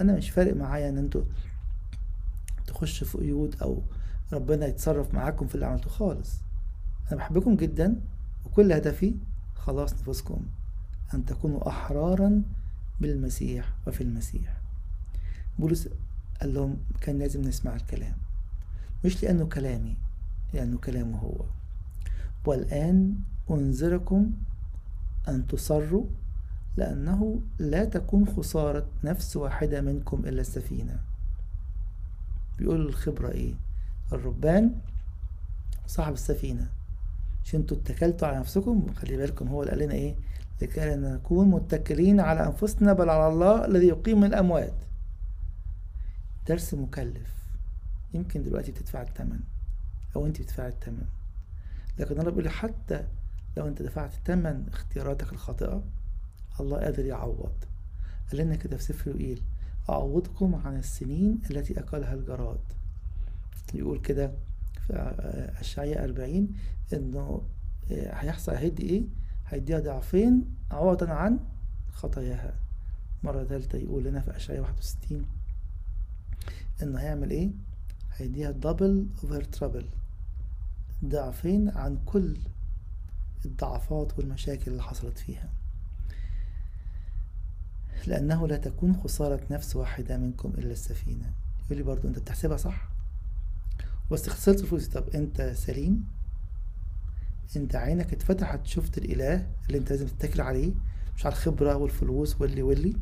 أنا 0.00 0.12
مش 0.16 0.30
فارق 0.30 0.56
معايا 0.56 0.88
إن 0.88 0.98
أنتوا 0.98 1.22
تخشوا 2.66 3.06
في 3.06 3.18
قيود 3.18 3.56
أو 3.62 3.82
ربنا 4.32 4.66
يتصرف 4.66 5.14
معاكم 5.14 5.46
في 5.46 5.54
اللي 5.54 5.66
عملته 5.66 5.90
خالص. 5.90 6.40
أنا 7.08 7.16
بحبكم 7.16 7.56
جدا 7.56 8.00
وكل 8.44 8.72
هدفي 8.72 9.14
خلاص 9.54 9.94
نفوسكم. 9.94 10.46
أن 11.14 11.24
تكونوا 11.26 11.68
احرارا 11.68 12.42
بالمسيح 13.00 13.72
وفي 13.86 14.00
المسيح. 14.00 14.60
بولس 15.58 15.88
قال 16.40 16.54
لهم 16.54 16.76
كان 17.00 17.18
لازم 17.18 17.40
نسمع 17.40 17.76
الكلام. 17.76 18.14
مش 19.04 19.22
لأنه 19.22 19.46
كلامي 19.46 19.96
لأنه 20.54 20.78
كلامه 20.78 21.18
هو. 21.18 21.44
والآن 22.44 23.14
أنذركم 23.50 24.32
أن 25.28 25.46
تصروا 25.46 26.04
لأنه 26.76 27.40
لا 27.58 27.84
تكون 27.84 28.26
خسارة 28.26 28.86
نفس 29.04 29.36
واحدة 29.36 29.80
منكم 29.80 30.26
إلا 30.26 30.40
السفينة. 30.40 31.00
بيقول 32.58 32.80
الخبرة 32.86 33.30
إيه؟ 33.30 33.54
الربان 34.12 34.74
صاحب 35.86 36.12
السفينة. 36.12 36.68
مش 37.44 37.54
أنتوا 37.54 37.76
اتكلتوا 37.76 38.28
على 38.28 38.38
نفسكم؟ 38.38 38.86
خلي 38.94 39.16
بالكم 39.16 39.48
هو 39.48 39.62
اللي 39.62 39.70
قال 39.72 39.82
لنا 39.82 39.94
إيه؟ 39.94 40.14
لكي 40.62 40.96
نكون 40.96 41.48
متكلين 41.48 42.20
على 42.20 42.46
أنفسنا 42.46 42.92
بل 42.92 43.10
على 43.10 43.32
الله 43.32 43.64
الذي 43.64 43.86
يقيم 43.86 44.20
من 44.20 44.26
الأموات. 44.26 44.74
درس 46.48 46.74
مكلف. 46.74 47.32
يمكن 48.14 48.42
دلوقتي 48.42 48.72
بتدفع 48.72 49.02
الثمن 49.02 49.40
أو 50.16 50.26
أنت 50.26 50.40
بتدفع 50.40 50.68
الثمن 50.68 51.04
لكن 51.98 52.20
الله 52.20 52.30
بيقول 52.30 52.48
حتى 52.48 53.04
لو 53.56 53.68
أنت 53.68 53.82
دفعت 53.82 54.10
ثمن 54.26 54.68
اختياراتك 54.68 55.32
الخاطئة 55.32 55.84
الله 56.60 56.78
قادر 56.78 57.04
يعوض. 57.04 57.52
قال 58.30 58.40
لنا 58.40 58.56
كده 58.56 58.76
في 58.76 58.82
سفر 58.82 59.10
يقيل 59.10 59.42
أعوضكم 59.90 60.54
عن 60.54 60.76
السنين 60.78 61.38
التي 61.50 61.80
أكلها 61.80 62.14
الجراد. 62.14 62.60
يقول 63.74 64.00
كده 64.00 64.32
في 64.86 64.92
أشعياء 65.60 66.04
أربعين 66.04 66.54
إنه 66.92 67.42
هيحصل 67.90 68.52
هيدي 68.54 68.82
إيه؟ 68.82 69.04
هيديها 69.48 69.80
ضعفين 69.80 70.54
عوضا 70.70 71.10
عن 71.10 71.38
خطاياها. 71.92 72.54
مرة 73.22 73.44
ثالثة 73.44 73.78
يقول 73.78 74.04
لنا 74.04 74.20
في 74.20 74.36
أشعياء 74.36 74.62
واحد 74.62 74.78
وستين 74.78 75.26
إنه 76.82 76.98
هيعمل 76.98 77.30
إيه؟ 77.30 77.50
هيديها 78.16 78.50
double 78.50 79.06
over 79.22 79.44
trouble 79.44 79.86
ضعفين 81.04 81.68
عن 81.68 81.98
كل 82.06 82.36
الضعفات 83.44 84.18
والمشاكل 84.18 84.70
اللي 84.70 84.82
حصلت 84.82 85.18
فيها. 85.18 85.48
لأنه 88.06 88.48
لا 88.48 88.56
تكون 88.56 88.96
خسارة 88.96 89.40
نفس 89.50 89.76
واحدة 89.76 90.18
منكم 90.18 90.50
إلا 90.58 90.72
السفينة. 90.72 91.32
يقول 91.64 91.78
لي 91.78 91.82
برضو 91.84 92.08
أنت 92.08 92.18
بتحسبها 92.18 92.56
صح؟ 92.56 92.88
بس 94.10 94.28
خسرت 94.28 94.60
الفلوس 94.60 94.88
طب 94.88 95.08
أنت 95.14 95.42
سليم؟ 95.42 96.04
أنت 97.56 97.76
عينك 97.76 98.12
اتفتحت 98.12 98.66
شفت 98.66 98.98
الإله 98.98 99.46
اللي 99.66 99.78
أنت 99.78 99.90
لازم 99.90 100.06
تتكل 100.06 100.40
عليه 100.40 100.72
مش 101.16 101.26
على 101.26 101.32
الخبرة 101.32 101.74
والفلوس 101.74 102.40
واللي 102.40 102.62
واللي. 102.62 102.96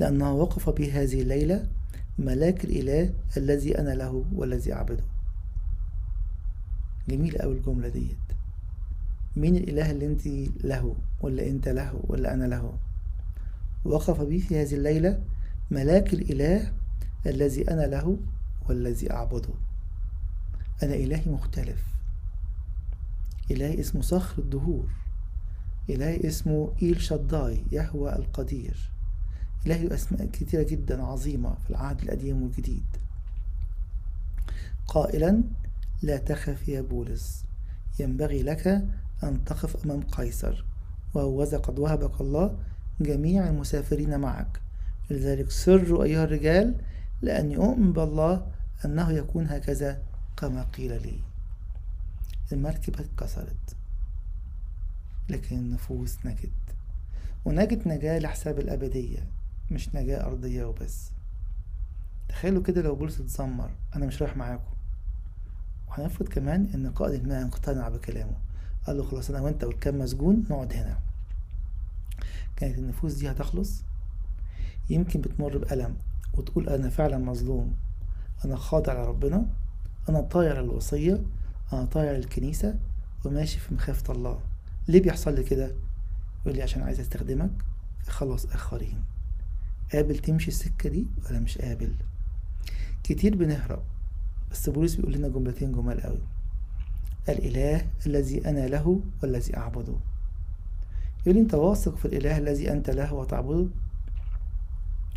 لأنه 0.00 0.32
وقف 0.32 0.70
بي 0.70 0.92
هذه 0.92 1.22
الليلة 1.22 1.68
ملاك 2.18 2.64
الإله 2.64 3.14
الذي 3.36 3.78
أنا 3.78 3.90
له 3.90 4.24
والذي 4.32 4.72
أعبده. 4.72 5.04
جميلة 7.08 7.40
أوي 7.40 7.56
الجملة 7.56 7.88
ديت. 7.88 8.16
مين 9.36 9.56
الإله 9.56 9.90
اللي 9.90 10.06
أنت 10.06 10.26
له 10.64 10.96
ولا 11.20 11.46
أنت 11.46 11.68
له 11.68 12.00
ولا 12.04 12.34
أنا 12.34 12.44
له؟ 12.44 12.78
وقف 13.84 14.20
بي 14.20 14.40
في 14.40 14.62
هذه 14.62 14.74
الليلة 14.74 15.22
ملاك 15.70 16.14
الإله 16.14 16.72
الذي 17.26 17.70
أنا 17.70 17.86
له 17.86 18.18
والذي 18.68 19.12
أعبده. 19.12 19.54
أنا 20.82 20.94
إلهي 20.94 21.30
مختلف. 21.30 21.91
إلهي 23.52 23.80
اسمه 23.80 24.02
صخر 24.02 24.42
الدهور. 24.42 24.88
إلهي 25.90 26.28
اسمه 26.28 26.72
إيل 26.82 27.00
شداي 27.00 27.64
يهوى 27.72 28.16
القدير. 28.16 28.90
إلهي 29.66 29.94
أسماء 29.94 30.26
كثيرة 30.26 30.62
جدا 30.62 31.02
عظيمة 31.02 31.54
في 31.54 31.70
العهد 31.70 32.00
القديم 32.02 32.42
والجديد. 32.42 32.86
قائلا 34.86 35.42
لا 36.02 36.16
تخف 36.16 36.68
يا 36.68 36.80
بولس. 36.80 37.44
ينبغي 38.00 38.42
لك 38.42 38.66
أن 39.22 39.44
تقف 39.44 39.84
أمام 39.84 40.00
قيصر 40.00 40.64
وهوذا 41.14 41.58
قد 41.58 41.78
وهبك 41.78 42.20
الله 42.20 42.58
جميع 43.00 43.48
المسافرين 43.48 44.20
معك. 44.20 44.60
لذلك 45.10 45.50
سروا 45.50 46.04
أيها 46.04 46.24
الرجال 46.24 46.74
لأني 47.22 47.56
أؤمن 47.56 47.92
بالله 47.92 48.46
أنه 48.84 49.10
يكون 49.10 49.46
هكذا 49.46 50.02
كما 50.36 50.62
قيل 50.62 51.02
لي. 51.02 51.31
المركبة 52.52 53.00
اتكسرت 53.00 53.76
لكن 55.28 55.58
النفوس 55.58 56.26
نجت. 56.26 56.50
ونجت 57.44 57.86
نجاة 57.86 58.18
لحساب 58.18 58.58
الأبدية 58.58 59.28
مش 59.70 59.94
نجاة 59.94 60.26
أرضية 60.26 60.64
وبس. 60.64 61.10
تخيلوا 62.28 62.62
كده 62.62 62.82
لو 62.82 62.94
بولس 62.94 63.20
اتذمر 63.20 63.70
أنا 63.96 64.06
مش 64.06 64.22
رايح 64.22 64.36
معاكم. 64.36 64.72
وهنفرض 65.88 66.28
كمان 66.28 66.70
إن 66.74 66.90
قائد 66.90 67.20
الماء 67.20 67.46
اقتنع 67.46 67.88
بكلامه. 67.88 68.36
قال 68.86 68.96
له 68.96 69.02
خلاص 69.04 69.30
أنا 69.30 69.40
وأنت 69.40 69.64
والكام 69.64 69.98
مسجون 69.98 70.44
نقعد 70.50 70.72
هنا. 70.72 70.98
كانت 72.56 72.78
النفوس 72.78 73.14
دي 73.14 73.30
هتخلص؟ 73.30 73.82
يمكن 74.90 75.20
بتمر 75.20 75.58
بألم 75.58 75.96
وتقول 76.34 76.68
أنا 76.68 76.90
فعلا 76.90 77.18
مظلوم. 77.18 77.76
أنا 78.44 78.56
خاضع 78.56 78.92
لربنا. 78.92 79.46
أنا 80.08 80.20
طايع 80.20 80.60
للوصية. 80.60 81.22
أنا 81.72 81.84
طايع 81.84 82.12
للكنيسة 82.12 82.74
وماشي 83.24 83.58
في 83.58 83.74
مخافة 83.74 84.12
الله. 84.12 84.40
ليه 84.88 85.02
بيحصل 85.02 85.34
لي 85.34 85.42
كده؟ 85.42 85.74
يقول 86.42 86.56
لي 86.56 86.62
عشان 86.62 86.82
عايز 86.82 87.00
أستخدمك. 87.00 87.50
خلص 88.08 88.46
آخرين. 88.46 89.04
قابل 89.92 90.18
تمشي 90.18 90.48
السكة 90.48 90.88
دي 90.88 91.06
ولا 91.26 91.40
مش 91.40 91.58
قابل؟ 91.58 91.94
كتير 93.04 93.36
بنهرب 93.36 93.82
بس 94.50 94.70
بولس 94.70 94.94
بيقول 94.94 95.12
لنا 95.12 95.28
جملتين 95.28 95.72
جمال 95.72 96.00
قوي. 96.00 96.22
الإله 97.28 97.86
الذي 98.06 98.48
أنا 98.48 98.66
له 98.66 99.00
والذي 99.22 99.56
أعبده. 99.56 99.94
يقول 101.26 101.38
أنت 101.38 101.54
واثق 101.54 101.96
في 101.96 102.04
الإله 102.04 102.38
الذي 102.38 102.72
أنت 102.72 102.90
له 102.90 103.14
وتعبده؟ 103.14 103.66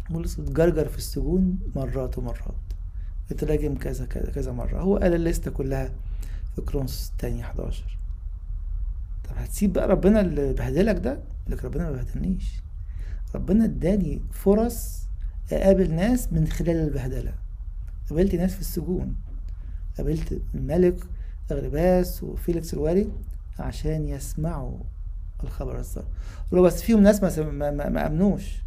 بولس 0.09 0.39
اتجرجر 0.39 0.87
في 0.87 0.97
السجون 0.97 1.59
مرات 1.75 2.17
ومرات. 2.17 2.55
اتراجم 3.31 3.75
كذا 3.75 4.05
كذا 4.05 4.31
كذا 4.31 4.51
مرة. 4.51 4.81
هو 4.81 4.97
قال 4.97 5.13
الليستة 5.13 5.51
كلها. 5.51 5.91
في 6.55 6.61
كرونس 6.61 7.13
تاني 7.17 7.41
11 7.41 7.97
طب 9.23 9.31
هتسيب 9.37 9.73
بقى 9.73 9.87
ربنا 9.87 10.21
اللي 10.21 10.53
بهدلك 10.53 10.95
ده؟ 10.95 11.19
لك 11.47 11.65
ربنا 11.65 11.83
ما 11.83 11.91
بهدلنيش. 11.91 12.61
ربنا 13.35 13.65
اداني 13.65 14.21
فرص 14.31 15.07
أقابل 15.51 15.93
ناس 15.93 16.33
من 16.33 16.47
خلال 16.47 16.75
البهدلة. 16.75 17.33
قابلت 18.09 18.35
ناس 18.35 18.53
في 18.53 18.61
السجون. 18.61 19.15
قابلت 19.97 20.41
الملك 20.55 20.97
اغرباس 21.51 22.23
وفيليكس 22.23 22.73
الوالي 22.73 23.07
عشان 23.59 24.07
يسمعوا 24.07 24.77
الخبر 25.43 25.79
السار 25.79 26.05
ولو 26.51 26.63
بس 26.63 26.81
فيهم 26.81 27.03
ناس 27.03 27.23
ما, 27.23 27.51
ما, 27.51 27.71
ما, 27.71 27.89
ما 27.89 28.07
أمنوش. 28.07 28.61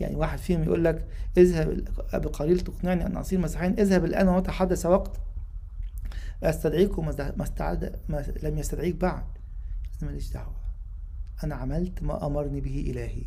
يعني 0.00 0.16
واحد 0.16 0.38
فيهم 0.38 0.62
يقول 0.62 0.84
لك 0.84 1.06
اذهب 1.36 1.84
بقليل 2.14 2.60
تقنعني 2.60 3.06
أن 3.06 3.16
أصير 3.16 3.38
مسيحيا 3.38 3.74
اذهب 3.78 4.04
الآن 4.04 4.28
وتحدث 4.28 4.86
وقت 4.86 5.20
استدعيك 6.50 6.98
وما 6.98 7.42
استعد 7.42 8.00
ما 8.08 8.24
لم 8.42 8.58
يستدعيك 8.58 8.94
بعد. 8.94 9.24
ماليش 10.02 10.32
دعوة. 10.32 10.56
أنا 11.44 11.54
عملت 11.54 12.02
ما 12.02 12.26
أمرني 12.26 12.60
به 12.60 12.90
إلهي. 12.90 13.24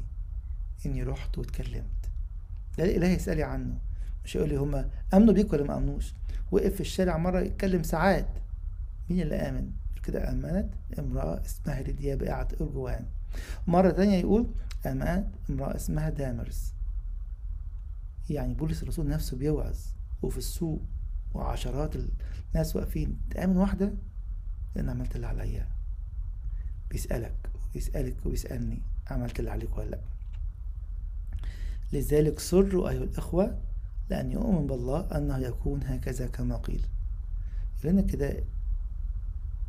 إني 0.86 1.04
رحت 1.04 1.38
واتكلمت. 1.38 2.10
ده 2.78 2.84
الإله 2.84 3.08
يسالي 3.08 3.44
عنه. 3.44 3.78
مش 4.26 4.36
يقول 4.36 4.50
لي 4.50 4.56
هما 4.56 4.90
آمنوا 5.14 5.34
بيك 5.34 5.54
ولا 5.54 5.64
ما 5.64 5.78
آمنوش. 5.78 6.14
وقف 6.52 6.74
في 6.74 6.82
الشارع 6.82 7.18
مرة 7.18 7.40
يتكلم 7.40 7.84
ساعات. 7.84 8.28
مين 9.10 9.22
اللي 9.22 9.36
آمن؟ 9.36 9.72
كده 10.04 10.32
آمنت 10.32 10.70
امرأة 11.00 11.42
اسمها 11.46 11.82
ليديا 11.82 12.16
بقعه 12.16 12.48
أرجوان. 12.62 13.06
مرة 13.68 13.92
تانية 13.92 14.18
يقول 14.18 14.48
امانت 14.86 15.28
امرأة 15.50 15.76
اسمها 15.76 16.10
دامرس. 16.10 16.74
يعني 18.30 18.54
بولس 18.54 18.84
الرسول 18.84 19.08
نفسه 19.08 19.38
بيوعظ. 19.38 19.78
وفي 20.22 20.38
السوق 20.38 20.82
وعشرات 21.36 21.96
الناس 21.96 22.76
واقفين. 22.76 23.18
تامن 23.30 23.58
واحدة 23.58 23.94
لأن 24.76 24.90
عملت 24.90 25.16
اللي 25.16 25.28
عليا. 25.28 25.68
بيسألك 26.90 27.50
ويسألك 27.76 28.26
ويسألني 28.26 28.82
عملت 29.08 29.40
اللي 29.40 29.52
عليك 29.52 29.78
ولا 29.78 29.90
لأ؟ 29.90 30.00
لذلك 31.94 32.40
سروا 32.40 32.90
أيها 32.90 33.04
الإخوة 33.04 33.60
لأني 34.10 34.32
أؤمن 34.32 34.68
بالله 34.68 35.00
أنه 35.00 35.38
يكون 35.38 35.84
هكذا 35.84 36.28
كما 36.28 36.58
قيل. 36.58 36.86
لأن 37.84 38.08
كده 38.08 38.44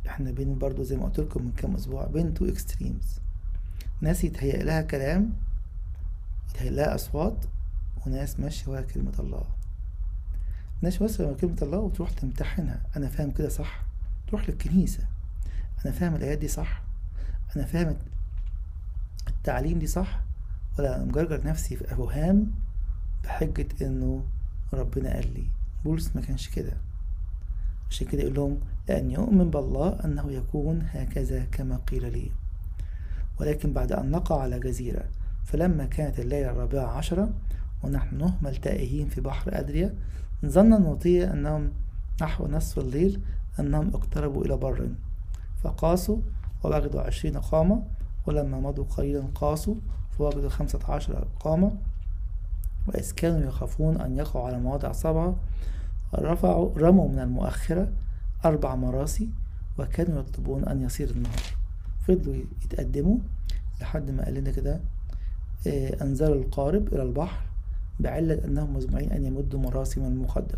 إحنا 0.07 0.31
بين 0.31 0.57
برضو 0.57 0.83
زي 0.83 0.97
ما 0.97 1.05
قلت 1.05 1.19
لكم 1.19 1.43
من 1.43 1.51
كام 1.51 1.75
أسبوع 1.75 2.05
بين 2.05 2.33
two 2.33 2.45
extremes 2.45 3.19
ناس 4.01 4.23
يتهيأ 4.23 4.63
لها 4.63 4.81
كلام 4.81 5.33
يتهيأ 6.49 6.69
لها 6.71 6.95
أصوات 6.95 7.45
وناس 8.05 8.39
ماشية 8.39 8.71
ورا 8.71 8.81
كلمة 8.81 9.13
الله. 9.19 9.56
ناس 10.81 11.01
ماشية 11.01 11.23
ورا 11.25 11.33
كلمة 11.33 11.57
الله 11.61 11.77
وتروح 11.77 12.09
تمتحنها 12.09 12.81
أنا 12.95 13.09
فاهم 13.09 13.31
كده 13.31 13.49
صح؟ 13.49 13.83
تروح 14.27 14.49
للكنيسة 14.49 15.03
أنا 15.85 15.93
فاهم 15.93 16.15
الآيات 16.15 16.37
دي 16.37 16.47
صح؟ 16.47 16.83
أنا 17.55 17.65
فاهم 17.65 17.97
التعليم 19.27 19.79
دي 19.79 19.87
صح؟ 19.87 20.21
ولا 20.79 21.03
مجرجر 21.03 21.47
نفسي 21.47 21.75
في 21.75 21.93
أوهام 21.93 22.51
بحجة 23.23 23.67
إنه 23.81 24.25
ربنا 24.73 25.13
قال 25.13 25.33
لي؟ 25.33 25.47
بولس 25.85 26.15
ما 26.15 26.21
كانش 26.21 26.49
كده. 26.49 26.73
عشان 27.89 28.07
كده 28.07 28.21
يقول 28.21 28.35
لهم 28.35 28.59
لأن 28.89 29.11
يؤمن 29.11 29.49
بالله 29.49 30.05
أنه 30.05 30.31
يكون 30.31 30.87
هكذا 30.91 31.45
كما 31.45 31.77
قيل 31.77 32.11
لي. 32.13 32.31
ولكن 33.39 33.73
بعد 33.73 33.91
أن 33.91 34.11
نقع 34.11 34.41
على 34.41 34.59
جزيرة 34.59 35.03
فلما 35.45 35.85
كانت 35.85 36.19
الليلة 36.19 36.51
الرابعة 36.51 36.87
عشرة 36.87 37.29
ونحن 37.83 38.17
نهمل 38.17 38.55
تائهين 38.55 39.09
في 39.09 39.21
بحر 39.21 39.59
أدريا 39.59 39.95
ظن 40.45 40.73
النوطية 40.73 41.33
أنهم 41.33 41.71
نحو 42.21 42.47
نصف 42.47 42.79
الليل 42.79 43.21
أنهم 43.59 43.89
اقتربوا 43.89 44.45
إلى 44.45 44.57
بر. 44.57 44.89
فقاسوا 45.63 46.17
ووجدوا 46.63 47.01
عشرين 47.01 47.37
قامة 47.37 47.83
ولما 48.27 48.59
مضوا 48.59 48.85
قليلا 48.85 49.23
قاسوا 49.35 49.75
فوجدوا 50.17 50.49
خمسة 50.49 50.79
عشر 50.89 51.27
قامة. 51.39 51.71
وإذ 52.87 53.11
كانوا 53.11 53.47
يخافون 53.47 54.01
أن 54.01 54.17
يقعوا 54.17 54.47
على 54.47 54.59
مواضع 54.59 54.91
سبعة 54.91 55.35
رفعوا 56.15 56.77
رموا 56.77 57.09
من 57.09 57.19
المؤخرة 57.19 57.91
أربع 58.45 58.75
مراسي 58.75 59.29
وكانوا 59.79 60.19
يطلبون 60.19 60.65
أن 60.65 60.81
يصير 60.81 61.09
النهار. 61.09 61.41
فضلوا 62.07 62.35
يتقدموا 62.65 63.17
لحد 63.81 64.11
ما 64.11 64.25
قال 64.25 64.33
لنا 64.33 64.51
كده 64.51 64.79
آه، 65.67 66.03
أنزلوا 66.03 66.35
القارب 66.35 66.93
إلى 66.93 67.03
البحر 67.03 67.46
بعلة 67.99 68.45
أنهم 68.45 68.77
مزمعين 68.77 69.11
أن 69.11 69.25
يمدوا 69.25 69.59
مراسي 69.59 69.99
من 69.99 70.05
المقدم. 70.05 70.57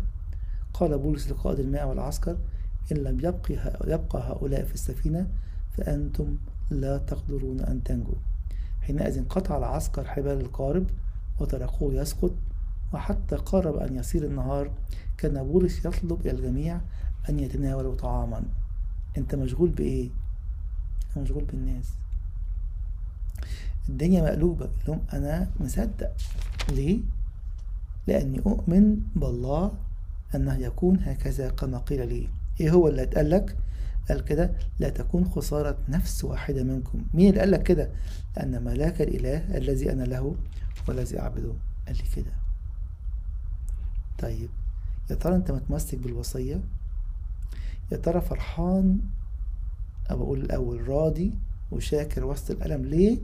قال 0.74 0.98
بولس 0.98 1.28
لقائد 1.30 1.58
الماء 1.58 1.88
والعسكر 1.88 2.36
إن 2.92 2.96
لم 2.96 3.20
يبقى 3.86 4.32
هؤلاء 4.32 4.64
في 4.64 4.74
السفينة 4.74 5.26
فأنتم 5.76 6.36
لا 6.70 6.98
تقدرون 6.98 7.60
أن 7.60 7.82
تنجوا. 7.82 8.14
حينئذ 8.80 9.24
قطع 9.28 9.58
العسكر 9.58 10.04
حبال 10.04 10.40
القارب 10.40 10.86
وتركوه 11.40 11.94
يسقط 11.94 12.32
وحتى 12.92 13.36
قارب 13.36 13.76
أن 13.76 13.96
يصير 13.96 14.24
النهار 14.24 14.70
كان 15.18 15.42
بولس 15.44 15.78
يطلب 15.84 16.20
إلى 16.20 16.30
الجميع 16.30 16.80
أن 17.28 17.40
يتناولوا 17.40 17.94
طعاما. 17.94 18.42
أنت 19.18 19.34
مشغول 19.34 19.70
بإيه؟ 19.70 20.10
أنا 21.16 21.24
مشغول 21.24 21.44
بالناس. 21.44 21.88
الدنيا 23.88 24.22
مقلوبة. 24.22 24.70
لهم 24.88 25.00
أنا 25.12 25.50
مصدق. 25.60 26.12
ليه؟ 26.68 27.00
لأني 28.10 28.38
أؤمن 28.38 28.96
بالله 29.16 29.72
أنه 30.34 30.56
يكون 30.56 30.98
هكذا 31.00 31.48
كما 31.50 31.78
قيل 31.78 32.08
لي 32.08 32.28
إيه 32.60 32.70
هو 32.70 32.88
اللي 32.88 33.02
اتقال 33.02 33.30
لك؟ 33.30 33.56
قال 34.08 34.24
كده 34.24 34.50
لا 34.78 34.88
تكون 34.88 35.24
خسارة 35.24 35.78
نفس 35.88 36.24
واحدة 36.24 36.62
منكم 36.64 37.04
مين 37.14 37.28
اللي 37.28 37.40
قال 37.40 37.50
لك 37.50 37.62
كده؟ 37.62 37.90
لأن 38.36 38.64
ملاك 38.64 39.02
الإله 39.02 39.56
الذي 39.58 39.92
أنا 39.92 40.04
له 40.04 40.34
والذي 40.88 41.20
أعبده 41.20 41.52
قال 41.86 41.96
لي 41.96 42.02
كده 42.16 42.32
طيب 44.18 44.50
يا 45.10 45.14
ترى 45.14 45.36
أنت 45.36 45.50
متمسك 45.50 45.98
بالوصية؟ 45.98 46.60
يا 47.92 47.96
ترى 47.96 48.20
فرحان 48.20 49.00
أو 50.10 50.22
أقول 50.22 50.40
الأول 50.40 50.88
راضي 50.88 51.34
وشاكر 51.70 52.24
وسط 52.24 52.50
الألم 52.50 52.84
ليه؟ 52.84 53.18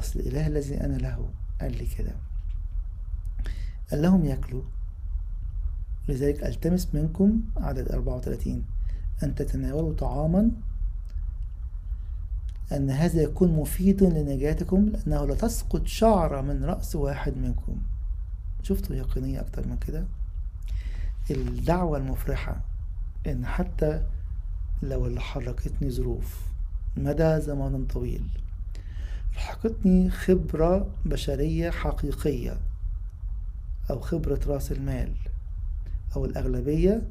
أصل 0.00 0.20
الإله 0.20 0.46
الذي 0.46 0.80
أنا 0.80 0.96
له 0.96 1.28
قال 1.60 1.72
لي 1.78 1.86
كده 1.86 2.12
قال 3.94 4.02
لهم 4.02 4.24
ياكلوا. 4.24 4.62
لذلك 6.08 6.44
ألتمس 6.44 6.94
منكم 6.94 7.40
عدد 7.56 7.92
34 7.92 8.64
أن 9.22 9.34
تتناولوا 9.34 9.94
طعاما 9.94 10.50
أن 12.72 12.90
هذا 12.90 13.22
يكون 13.22 13.52
مفيد 13.52 14.02
لنجاتكم 14.02 14.88
لأنه 14.88 15.26
لا 15.26 15.34
تسقط 15.34 15.86
شعرة 15.86 16.40
من 16.40 16.64
رأس 16.64 16.96
واحد 16.96 17.36
منكم. 17.36 17.82
شفتوا 18.62 18.96
يقينية 18.96 19.40
أكتر 19.40 19.68
من 19.68 19.76
كده؟ 19.76 20.04
الدعوة 21.30 21.98
المفرحة 21.98 22.60
إن 23.26 23.46
حتى 23.46 24.02
لو 24.82 25.06
اللي 25.06 25.20
حركتني 25.20 25.90
ظروف 25.90 26.40
مدى 26.96 27.40
زمن 27.40 27.86
طويل 27.86 28.24
لحقتني 29.36 30.10
خبرة 30.10 30.86
بشرية 31.04 31.70
حقيقية. 31.70 32.58
أو 33.90 34.00
خبرة 34.00 34.40
رأس 34.46 34.72
المال 34.72 35.14
أو 36.16 36.24
الأغلبية 36.24 37.02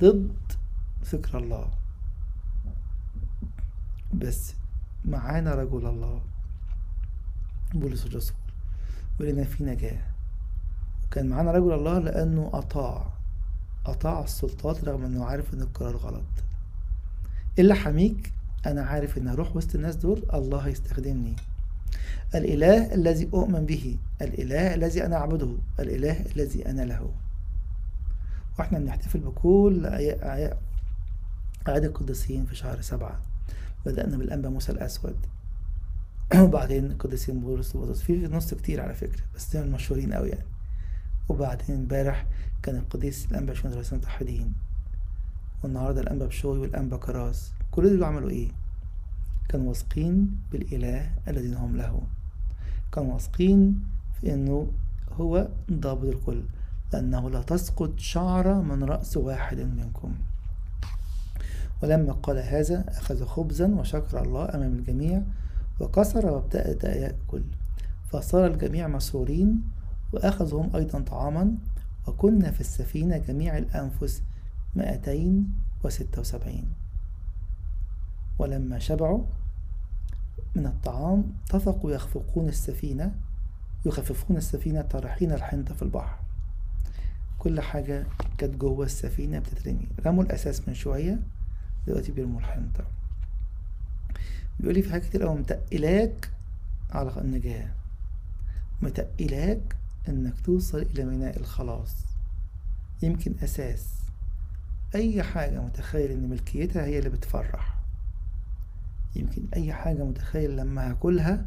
ضد 0.00 0.32
فكر 1.02 1.38
الله. 1.38 1.70
بس 4.14 4.54
معانا 5.04 5.54
رجل 5.54 5.86
الله. 5.86 6.20
بولس 7.74 8.06
الرسول. 8.06 8.36
ولنا 9.20 9.44
في 9.44 9.64
نجاة. 9.64 10.00
وكان 11.06 11.28
معانا 11.28 11.50
رجل 11.50 11.72
الله 11.72 11.98
لأنه 11.98 12.50
أطاع. 12.52 13.12
أطاع 13.86 14.24
السلطات 14.24 14.84
رغم 14.84 15.04
أنه 15.04 15.24
عارف 15.24 15.54
أن 15.54 15.62
القرار 15.62 15.96
غلط. 15.96 16.24
إلا 17.58 17.74
حميك 17.74 18.32
أنا 18.66 18.82
عارف 18.82 19.18
أن 19.18 19.28
أروح 19.28 19.56
وسط 19.56 19.74
الناس 19.74 19.96
دول 19.96 20.22
الله 20.34 20.58
هيستخدمني. 20.58 21.36
الإله 22.34 22.94
الذي 22.94 23.28
أؤمن 23.34 23.66
به 23.66 23.98
الإله 24.22 24.74
الذي 24.74 25.06
أنا 25.06 25.16
أعبده 25.16 25.56
الإله 25.80 26.24
الذي 26.36 26.66
أنا 26.66 26.82
له. 26.82 27.10
وإحنا 28.58 28.78
بنحتفل 28.78 29.18
بكل 29.18 29.86
أعياد 29.86 31.84
القديسين 31.84 32.46
في 32.46 32.54
شهر 32.54 32.80
سبعة. 32.80 33.20
بدأنا 33.86 34.16
بالأنبا 34.16 34.48
موسى 34.48 34.72
الأسود. 34.72 35.16
وبعدين 36.42 36.86
القديسين 36.86 37.40
بولس 37.40 37.76
وبطرس 37.76 38.02
في 38.02 38.26
نص 38.26 38.54
كتير 38.54 38.80
على 38.80 38.94
فكرة 38.94 39.22
بس 39.34 39.56
دول 39.56 39.70
مشهورين 39.70 40.12
أوي 40.12 40.28
يعني. 40.28 40.44
وبعدين 41.28 41.76
امبارح 41.76 42.26
كان 42.62 42.76
القديس 42.76 43.26
الأنبا 43.30 43.54
شمال 43.54 43.74
رئيس 43.74 43.92
المتحدين 43.92 44.52
والنهاردة 45.62 46.00
الأنبا 46.00 46.26
بشوي 46.26 46.58
والأنبا 46.58 46.96
كراس. 46.96 47.52
كل 47.70 47.90
دول 47.90 48.04
عملوا 48.04 48.30
إيه؟ 48.30 48.48
كانوا 49.48 49.68
واثقين 49.68 50.38
بالإله 50.52 51.10
الذين 51.28 51.54
هم 51.54 51.76
له. 51.76 52.02
كانوا 52.92 53.12
واثقين 53.12 53.84
في 54.20 54.34
أنه 54.34 54.72
هو 55.12 55.48
ضابط 55.72 56.04
الكل 56.04 56.42
لأنه 56.92 57.30
لا 57.30 57.42
تسقط 57.42 57.98
شعرة 57.98 58.62
من 58.62 58.84
رأس 58.84 59.16
واحد 59.16 59.58
منكم. 59.58 60.14
ولما 61.82 62.12
قال 62.12 62.38
هذا 62.38 62.84
أخذ 62.88 63.24
خبزا 63.24 63.74
وشكر 63.74 64.22
الله 64.22 64.54
أمام 64.54 64.72
الجميع 64.72 65.22
وكسر 65.80 66.26
وابتدأ 66.26 66.96
يأكل 66.96 67.42
فصار 68.10 68.46
الجميع 68.46 68.88
مسرورين 68.88 69.62
وأخذوا 70.12 70.62
هم 70.62 70.76
أيضا 70.76 71.00
طعاما 71.00 71.54
وكنا 72.06 72.50
في 72.50 72.60
السفينة 72.60 73.18
جميع 73.18 73.58
الأنفس 73.58 74.22
مائتين 74.74 75.54
وستة 75.84 76.20
وسبعين. 76.20 76.66
ولما 78.38 78.78
شبعوا 78.78 79.24
من 80.54 80.66
الطعام 80.66 81.24
اتفقوا 81.44 81.92
يخفقون 81.92 82.48
السفينة 82.48 83.14
يخففون 83.86 84.36
السفينة 84.36 84.82
طارحين 84.82 85.32
الحنطة 85.32 85.74
في 85.74 85.82
البحر. 85.82 86.18
كل 87.38 87.60
حاجة 87.60 88.06
كانت 88.38 88.56
جوه 88.56 88.84
السفينة 88.84 89.38
بتترمي. 89.38 89.88
رموا 90.06 90.22
الأساس 90.22 90.68
من 90.68 90.74
شوية 90.74 91.18
دلوقتي 91.86 92.12
بيرموا 92.12 92.40
الحنطة. 92.40 92.84
بيقول 94.60 94.74
لي 94.74 94.82
في 94.82 94.90
حاجات 94.90 95.04
كتير 95.04 95.28
أوي 95.28 95.38
متقلاك 95.38 96.30
على 96.90 97.20
النجاة. 97.20 97.68
متقلاك 98.82 99.76
إنك 100.08 100.40
توصل 100.44 100.78
إلى 100.78 101.04
ميناء 101.04 101.36
الخلاص. 101.40 101.96
يمكن 103.02 103.34
أساس. 103.42 103.86
أي 104.94 105.22
حاجة 105.22 105.60
متخيل 105.60 106.10
إن 106.10 106.28
ملكيتها 106.28 106.84
هي 106.84 106.98
اللي 106.98 107.10
بتفرح. 107.10 107.81
يمكن 109.16 109.42
أي 109.56 109.72
حاجة 109.72 110.04
متخيل 110.04 110.56
لما 110.56 110.90
هاكلها 110.90 111.44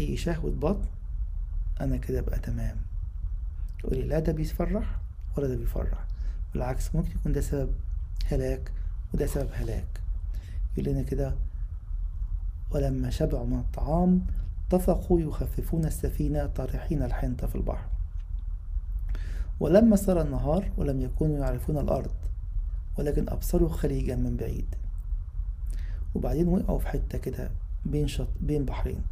أي 0.00 0.16
شهوة 0.16 0.50
بطن 0.50 0.88
أنا 1.80 1.96
كده 1.96 2.18
أبقى 2.18 2.38
تمام. 2.38 2.76
تقولي 3.80 4.02
لا 4.02 4.18
ده 4.18 4.32
بيفرح 4.32 4.98
ولا 5.36 5.48
ده 5.48 5.56
بيفرح. 5.56 6.06
بالعكس 6.54 6.94
ممكن 6.94 7.10
يكون 7.10 7.32
ده 7.32 7.40
سبب 7.40 7.72
هلاك 8.26 8.72
وده 9.14 9.26
سبب 9.26 9.48
هلاك. 9.52 10.00
يقول 10.76 10.92
لنا 10.92 11.02
كده 11.02 11.34
ولما 12.70 13.10
شبعوا 13.10 13.46
من 13.46 13.58
الطعام 13.58 14.26
اتفقوا 14.68 15.20
يخففون 15.20 15.84
السفينة 15.84 16.46
طارحين 16.46 17.02
الحنطة 17.02 17.46
في 17.46 17.54
البحر. 17.54 17.86
ولما 19.60 19.96
صار 19.96 20.20
النهار 20.20 20.70
ولم 20.76 21.00
يكونوا 21.00 21.38
يعرفون 21.38 21.78
الأرض 21.78 22.14
ولكن 22.98 23.28
أبصروا 23.28 23.68
خليجا 23.68 24.16
من 24.16 24.36
بعيد. 24.36 24.74
وبعدين 26.14 26.48
وقعوا 26.48 26.78
في 26.78 26.88
حتة 26.88 27.18
كده 27.18 27.50
بين 27.86 28.08
شط 28.08 28.28
بين 28.40 28.64
بحرين 28.64 29.02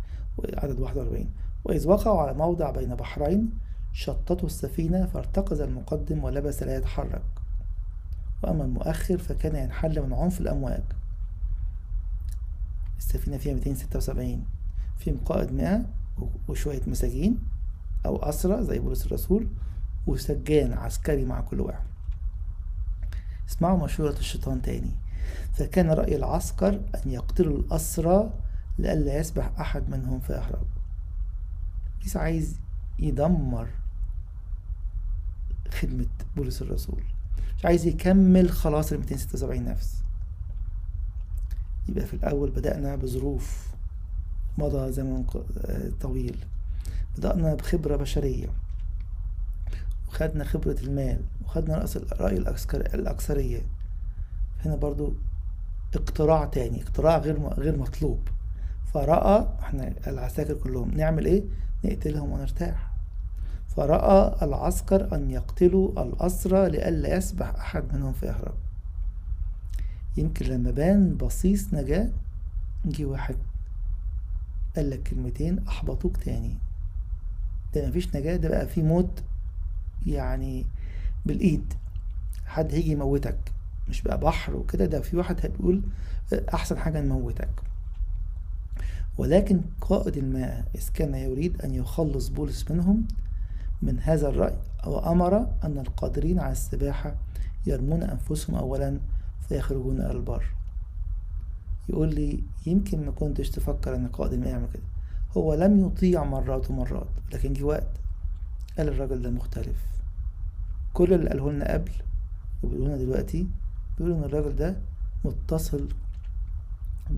عدد 0.55 0.80
41 0.80 1.30
وإذ 1.64 1.88
وقعوا 1.88 2.20
على 2.20 2.34
موضع 2.34 2.70
بين 2.70 2.94
بحرين 2.94 3.51
شططوا 3.92 4.46
السفينة 4.46 5.07
فارتقز 5.07 5.61
المقدم 5.61 6.24
ولبس 6.24 6.62
لا 6.62 6.76
يتحرك. 6.76 7.22
وأما 8.42 8.64
المؤخر 8.64 9.18
فكان 9.18 9.57
ينحل 9.57 10.03
من 10.03 10.12
عنف 10.12 10.40
الأمواج. 10.40 10.82
السفينة 12.98 13.36
فيها 13.36 13.55
276 13.55 14.44
فيهم 14.98 15.16
قائد 15.24 15.53
100 15.53 15.84
وشوية 16.48 16.80
مساجين 16.86 17.38
أو 18.07 18.16
أسرى 18.16 18.64
زي 18.64 18.78
بولس 18.78 19.07
الرسول 19.07 19.48
وسجان 20.07 20.72
عسكري 20.72 21.24
مع 21.24 21.40
كل 21.40 21.61
واحد. 21.61 21.84
اسمعوا 23.48 23.84
مشورة 23.84 24.18
الشيطان 24.18 24.62
تاني. 24.62 24.92
فكان 25.53 25.91
رأي 25.91 26.16
العسكر 26.16 26.68
أن 26.95 27.11
يقتلوا 27.11 27.59
الأسرى 27.59 28.31
لئلا 28.79 29.18
يسبح 29.18 29.51
أحد 29.61 29.89
منهم 29.89 30.21
فيهرب 30.21 30.66
بيس 32.03 32.16
عايز 32.16 32.57
يدمر 32.99 33.68
خدمة 35.81 36.07
بولس 36.37 36.62
الرسول. 36.62 37.03
مش 37.59 37.64
عايز 37.64 37.87
يكمل 37.87 38.51
خلاص 38.51 38.93
ال 38.93 38.99
276 38.99 39.64
نفس. 39.64 40.03
يبقى 41.89 42.07
في 42.07 42.14
الأول 42.14 42.51
بدأنا 42.51 42.97
بظروف 42.97 43.68
مضى 44.59 44.93
زمن 44.93 45.25
طويل. 46.01 46.45
بدأنا 47.18 47.55
بخبرة 47.55 47.97
بشرية. 47.97 48.49
وخدنا 50.09 50.45
خبرة 50.45 50.77
المال. 50.83 51.21
وخدنا 51.45 51.87
رأي 52.21 52.37
الأكثرية. 52.95 53.61
هنا 54.65 54.77
برضو 54.77 55.13
اقتراع 55.95 56.45
تاني 56.45 56.83
اقتراع 56.83 57.19
غير 57.19 57.39
غير 57.49 57.79
مطلوب. 57.79 58.29
فرأى 58.95 59.49
إحنا 59.61 59.93
العساكر 60.07 60.55
كلهم 60.55 60.91
نعمل 60.91 61.27
إيه؟ 61.27 61.43
نقتلهم 61.85 62.31
ونرتاح. 62.33 62.91
فرأى 63.77 64.37
العسكر 64.45 65.15
أن 65.17 65.31
يقتلوا 65.31 66.03
الأسرى 66.03 66.69
لئلا 66.71 67.17
يسبح 67.17 67.49
أحد 67.49 67.85
منهم 67.95 68.13
فيهرب 68.13 68.55
يمكن 70.17 70.47
لما 70.47 70.71
بان 70.71 71.15
بصيص 71.17 71.75
نجاة 71.75 72.09
جه 72.85 73.05
واحد 73.05 73.37
قال 74.77 74.91
لك 74.91 75.03
كلمتين 75.03 75.67
أحبطوك 75.69 76.17
تاني. 76.17 76.55
ده 77.75 77.89
مفيش 77.89 78.17
نجاة 78.17 78.37
ده 78.37 78.49
بقى 78.49 78.67
في 78.67 78.83
موت 78.83 79.23
يعني 80.07 80.67
بالإيد. 81.27 81.75
حد 82.47 82.75
هيجي 82.75 82.93
يموتك. 82.93 83.39
مش 83.91 84.03
بقى 84.03 84.20
بحر 84.20 84.57
وكده 84.57 84.86
ده 84.86 85.01
في 85.01 85.16
واحد 85.16 85.36
هيقول 85.43 85.82
أحسن 86.55 86.78
حاجة 86.78 87.01
نموتك 87.01 87.49
ولكن 89.18 89.61
قائد 89.80 90.16
الماء 90.16 90.64
إذ 90.74 90.88
كان 90.95 91.14
يريد 91.14 91.62
أن 91.62 91.74
يخلص 91.74 92.28
بولس 92.28 92.70
منهم 92.70 93.05
من 93.82 94.01
هذا 94.01 94.28
الرأي 94.28 94.57
وأمر 94.86 95.36
أن 95.64 95.78
القادرين 95.78 96.38
على 96.38 96.53
السباحة 96.53 97.14
يرمون 97.66 98.03
أنفسهم 98.03 98.57
أولا 98.57 98.99
فيخرجون 99.49 100.01
إلى 100.01 100.11
البر. 100.11 100.45
يقول 101.88 102.14
لي 102.14 102.43
يمكن 102.66 103.07
ما 103.07 103.11
كنتش 103.12 103.51
تفكر 103.51 103.95
أن 103.97 104.07
قائد 104.09 104.32
الماء 104.32 104.49
يعمل 104.49 104.68
كده. 104.74 104.82
هو 105.36 105.55
لم 105.55 105.86
يطيع 105.86 106.24
مرات 106.24 106.70
ومرات 106.70 107.07
لكن 107.32 107.53
جه 107.53 107.64
وقت 107.64 107.88
قال 108.78 108.88
الراجل 108.88 109.22
ده 109.22 109.30
مختلف. 109.30 109.86
كل 110.93 111.12
اللي 111.14 111.28
قاله 111.30 111.53
لنا 111.53 111.72
قبل 111.72 111.91
وبيقولوا 112.62 112.88
لنا 112.88 112.97
دلوقتي 112.97 113.47
بيقولوا 114.01 114.18
إن 114.18 114.24
الراجل 114.24 114.57
ده 114.57 114.76
متصل 115.24 115.88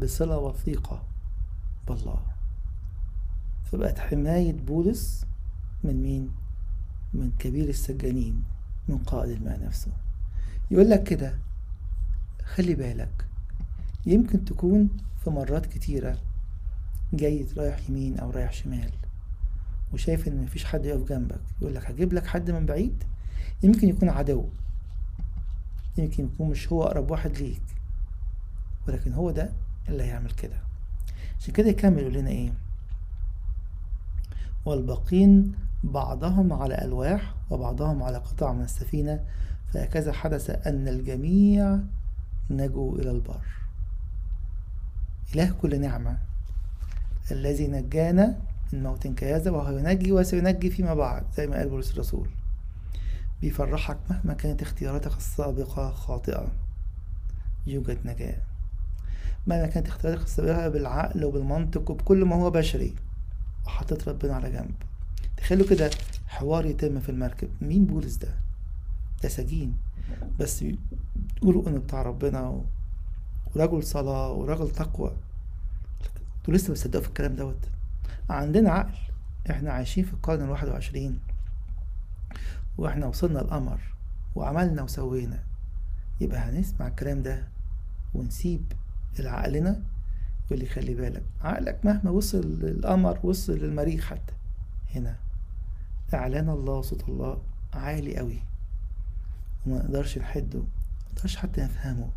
بصلة 0.02 0.38
وثيقة 0.38 1.02
بالله. 1.88 2.22
فبقت 3.64 3.98
حماية 3.98 4.52
بولس 4.52 5.26
من 5.84 6.02
مين؟ 6.02 6.30
من 7.14 7.32
كبير 7.38 7.68
السجانين 7.68 8.44
من 8.88 8.98
قائد 8.98 9.30
الماء 9.30 9.64
نفسه. 9.64 9.92
يقول 10.70 10.90
لك 10.90 11.02
كده 11.02 11.38
خلي 12.44 12.74
بالك 12.74 13.26
يمكن 14.06 14.44
تكون 14.44 14.88
في 15.24 15.30
مرات 15.30 15.66
كتيرة 15.66 16.18
جاي 17.12 17.46
رايح 17.56 17.90
يمين 17.90 18.18
أو 18.18 18.30
رايح 18.30 18.52
شمال 18.52 18.90
وشايف 19.92 20.28
إن 20.28 20.42
مفيش 20.42 20.64
حد 20.64 20.84
يقف 20.84 21.08
جنبك 21.08 21.40
يقول 21.60 21.74
لك 21.74 21.90
هجيب 21.90 22.12
لك 22.12 22.26
حد 22.26 22.50
من 22.50 22.66
بعيد؟ 22.66 23.04
يمكن 23.62 23.88
يكون 23.88 24.08
عدو. 24.08 24.48
يمكن 25.96 26.24
يكون 26.24 26.50
مش 26.50 26.72
هو 26.72 26.82
أقرب 26.82 27.10
واحد 27.10 27.36
ليك. 27.38 27.62
ولكن 28.88 29.12
هو 29.12 29.30
ده 29.30 29.52
اللي 29.88 30.02
هيعمل 30.02 30.30
كده. 30.30 30.56
عشان 31.40 31.54
كده 31.54 31.68
يكمل 31.68 31.98
يقول 31.98 32.12
لنا 32.14 32.30
إيه؟ 32.30 32.52
والباقين 34.64 35.52
بعضهم 35.84 36.52
على 36.52 36.84
ألواح 36.84 37.34
وبعضهم 37.50 38.02
على 38.02 38.18
قطع 38.18 38.52
من 38.52 38.62
السفينة 38.64 39.24
فهكذا 39.72 40.12
حدث 40.12 40.66
أن 40.66 40.88
الجميع 40.88 41.78
نجوا 42.50 42.98
إلى 42.98 43.10
البر. 43.10 43.44
إله 45.34 45.50
كل 45.62 45.80
نعمة. 45.80 46.18
الذي 47.30 47.66
نجانا 47.66 48.38
من 48.72 48.82
موت 48.82 49.06
كهذا 49.06 49.50
وهو 49.50 49.78
ينجي 49.78 50.12
وسينجي 50.12 50.70
فيما 50.70 50.94
بعد 50.94 51.24
زي 51.36 51.46
ما 51.46 51.56
قال 51.56 51.68
بولس 51.68 51.92
الرسول. 51.92 52.28
بيفرحك 53.42 53.98
مهما 54.10 54.34
كانت 54.34 54.62
اختياراتك 54.62 55.16
السابقة 55.16 55.90
خاطئة. 55.90 56.48
يوجد 57.66 57.98
نجاة. 58.04 58.42
مهما 59.46 59.66
كانت 59.66 59.88
اختياراتك 59.88 60.24
السابقة 60.24 60.68
بالعقل 60.68 61.24
وبالمنطق 61.24 61.90
وبكل 61.90 62.24
ما 62.24 62.36
هو 62.36 62.50
بشري. 62.50 62.94
وحطيت 63.66 64.08
ربنا 64.08 64.34
على 64.34 64.50
جنب. 64.50 64.74
تخيلوا 65.36 65.66
كده 65.66 65.90
حوار 66.26 66.66
يتم 66.66 67.00
في 67.00 67.08
المركب. 67.08 67.48
مين 67.60 67.84
بولس 67.84 68.14
ده؟ 68.14 68.34
ده 69.22 69.28
سجين. 69.28 69.76
بس 70.40 70.64
بيقولوا 71.34 71.68
إنه 71.68 71.78
بتاع 71.78 72.02
ربنا 72.02 72.62
ورجل 73.54 73.82
صلاة 73.82 74.32
ورجل 74.32 74.70
تقوى. 74.70 75.12
أنتوا 76.38 76.54
لسه 76.54 76.72
بتصدقوا 76.72 77.02
في 77.02 77.08
الكلام 77.08 77.36
دوت. 77.36 77.68
عندنا 78.30 78.70
عقل. 78.70 78.98
إحنا 79.50 79.72
عايشين 79.72 80.04
في 80.04 80.12
القرن 80.12 80.44
الواحد 80.44 80.68
وعشرين. 80.68 81.18
وإحنا 82.78 83.06
وصلنا 83.06 83.40
القمر 83.40 83.80
وعملنا 84.34 84.82
وسوينا. 84.82 85.42
يبقى 86.20 86.38
هنسمع 86.38 86.86
الكلام 86.86 87.22
ده 87.22 87.48
ونسيب 88.14 88.72
العقلنا 89.18 89.82
يقول 90.46 90.58
لي 90.58 90.66
خلي 90.66 90.94
بالك. 90.94 91.22
عقلك 91.40 91.84
مهما 91.84 92.10
وصل 92.10 92.40
للقمر 92.60 93.18
وصل 93.22 93.52
للمريخ 93.52 94.04
حتى. 94.04 94.32
هنا 94.94 95.16
اعلان 96.14 96.48
الله 96.48 96.82
صوت 96.82 97.08
الله 97.08 97.42
عالي 97.74 98.16
قوي 98.18 98.42
وما 99.66 99.78
نقدرش 99.78 100.18
نحده 100.18 100.58
ما 100.58 100.66
نقدرش 101.16 101.36
حتى 101.36 101.60
نفهمه 101.60 102.10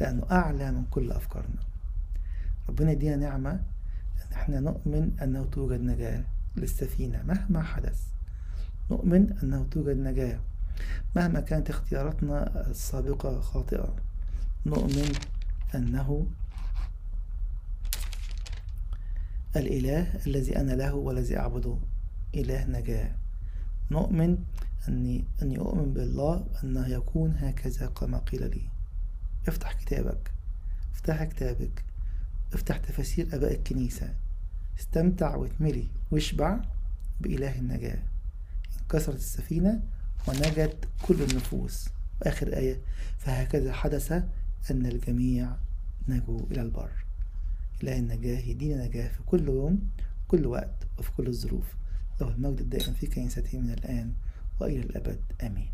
لأنه 0.00 0.26
أعلى 0.30 0.72
من 0.72 0.84
كل 0.90 1.12
أفكارنا. 1.12 1.62
ربنا 2.68 2.90
يدينا 2.92 3.16
نعمة 3.16 3.50
إن 3.50 4.32
إحنا 4.32 4.60
نؤمن 4.60 5.18
أنه 5.22 5.44
توجد 5.44 5.80
نجاة 5.80 6.24
للسفينه 6.56 7.22
مهما 7.22 7.62
حدث. 7.62 8.11
نؤمن 8.92 9.38
أنه 9.42 9.66
توجد 9.70 9.96
نجاة. 9.96 10.40
مهما 11.16 11.40
كانت 11.40 11.70
اختياراتنا 11.70 12.70
السابقة 12.70 13.40
خاطئة 13.40 13.96
نؤمن 14.66 15.12
أنه 15.74 16.26
الإله 19.56 20.20
الذي 20.26 20.56
أنا 20.56 20.72
له 20.72 20.94
والذي 20.94 21.38
أعبده 21.38 21.76
إله 22.34 22.64
نجاة. 22.64 23.16
نؤمن 23.90 24.38
أني, 24.88 25.24
أني 25.42 25.58
أؤمن 25.58 25.92
بالله 25.92 26.46
أنه 26.64 26.88
يكون 26.88 27.34
هكذا 27.36 27.86
كما 27.86 28.18
قيل 28.18 28.50
لي. 28.50 28.62
افتح 29.48 29.72
كتابك. 29.72 30.32
افتح 30.94 31.24
كتابك. 31.24 31.84
افتح 32.52 32.76
تفاسير 32.76 33.28
أباء 33.32 33.52
الكنيسة. 33.52 34.14
استمتع 34.80 35.36
واتملي 35.36 35.88
واشبع 36.10 36.60
بإله 37.20 37.58
النجاة. 37.58 38.11
كسرت 38.92 39.16
السفينة 39.16 39.82
ونجت 40.28 40.88
كل 41.02 41.22
النفوس. 41.22 41.88
آخر 42.22 42.56
آية 42.56 42.80
فهكذا 43.18 43.72
حدث 43.72 44.12
أن 44.70 44.86
الجميع 44.86 45.56
نجوا 46.08 46.40
إلى 46.50 46.62
البر. 46.62 46.90
إله 47.82 47.98
النجاة 47.98 48.38
يدينا 48.38 48.86
نجاة 48.86 49.08
في 49.08 49.22
كل 49.26 49.48
يوم 49.48 49.90
كل 50.28 50.46
وقت 50.46 50.86
وفي 50.98 51.12
كل 51.12 51.26
الظروف. 51.26 51.74
له 52.20 52.28
المجد 52.28 52.60
الدائم 52.60 52.94
في 52.94 53.06
كنيسته 53.06 53.58
من 53.58 53.70
الآن 53.70 54.12
وإلى 54.60 54.80
الأبد. 54.80 55.20
آمين. 55.42 55.70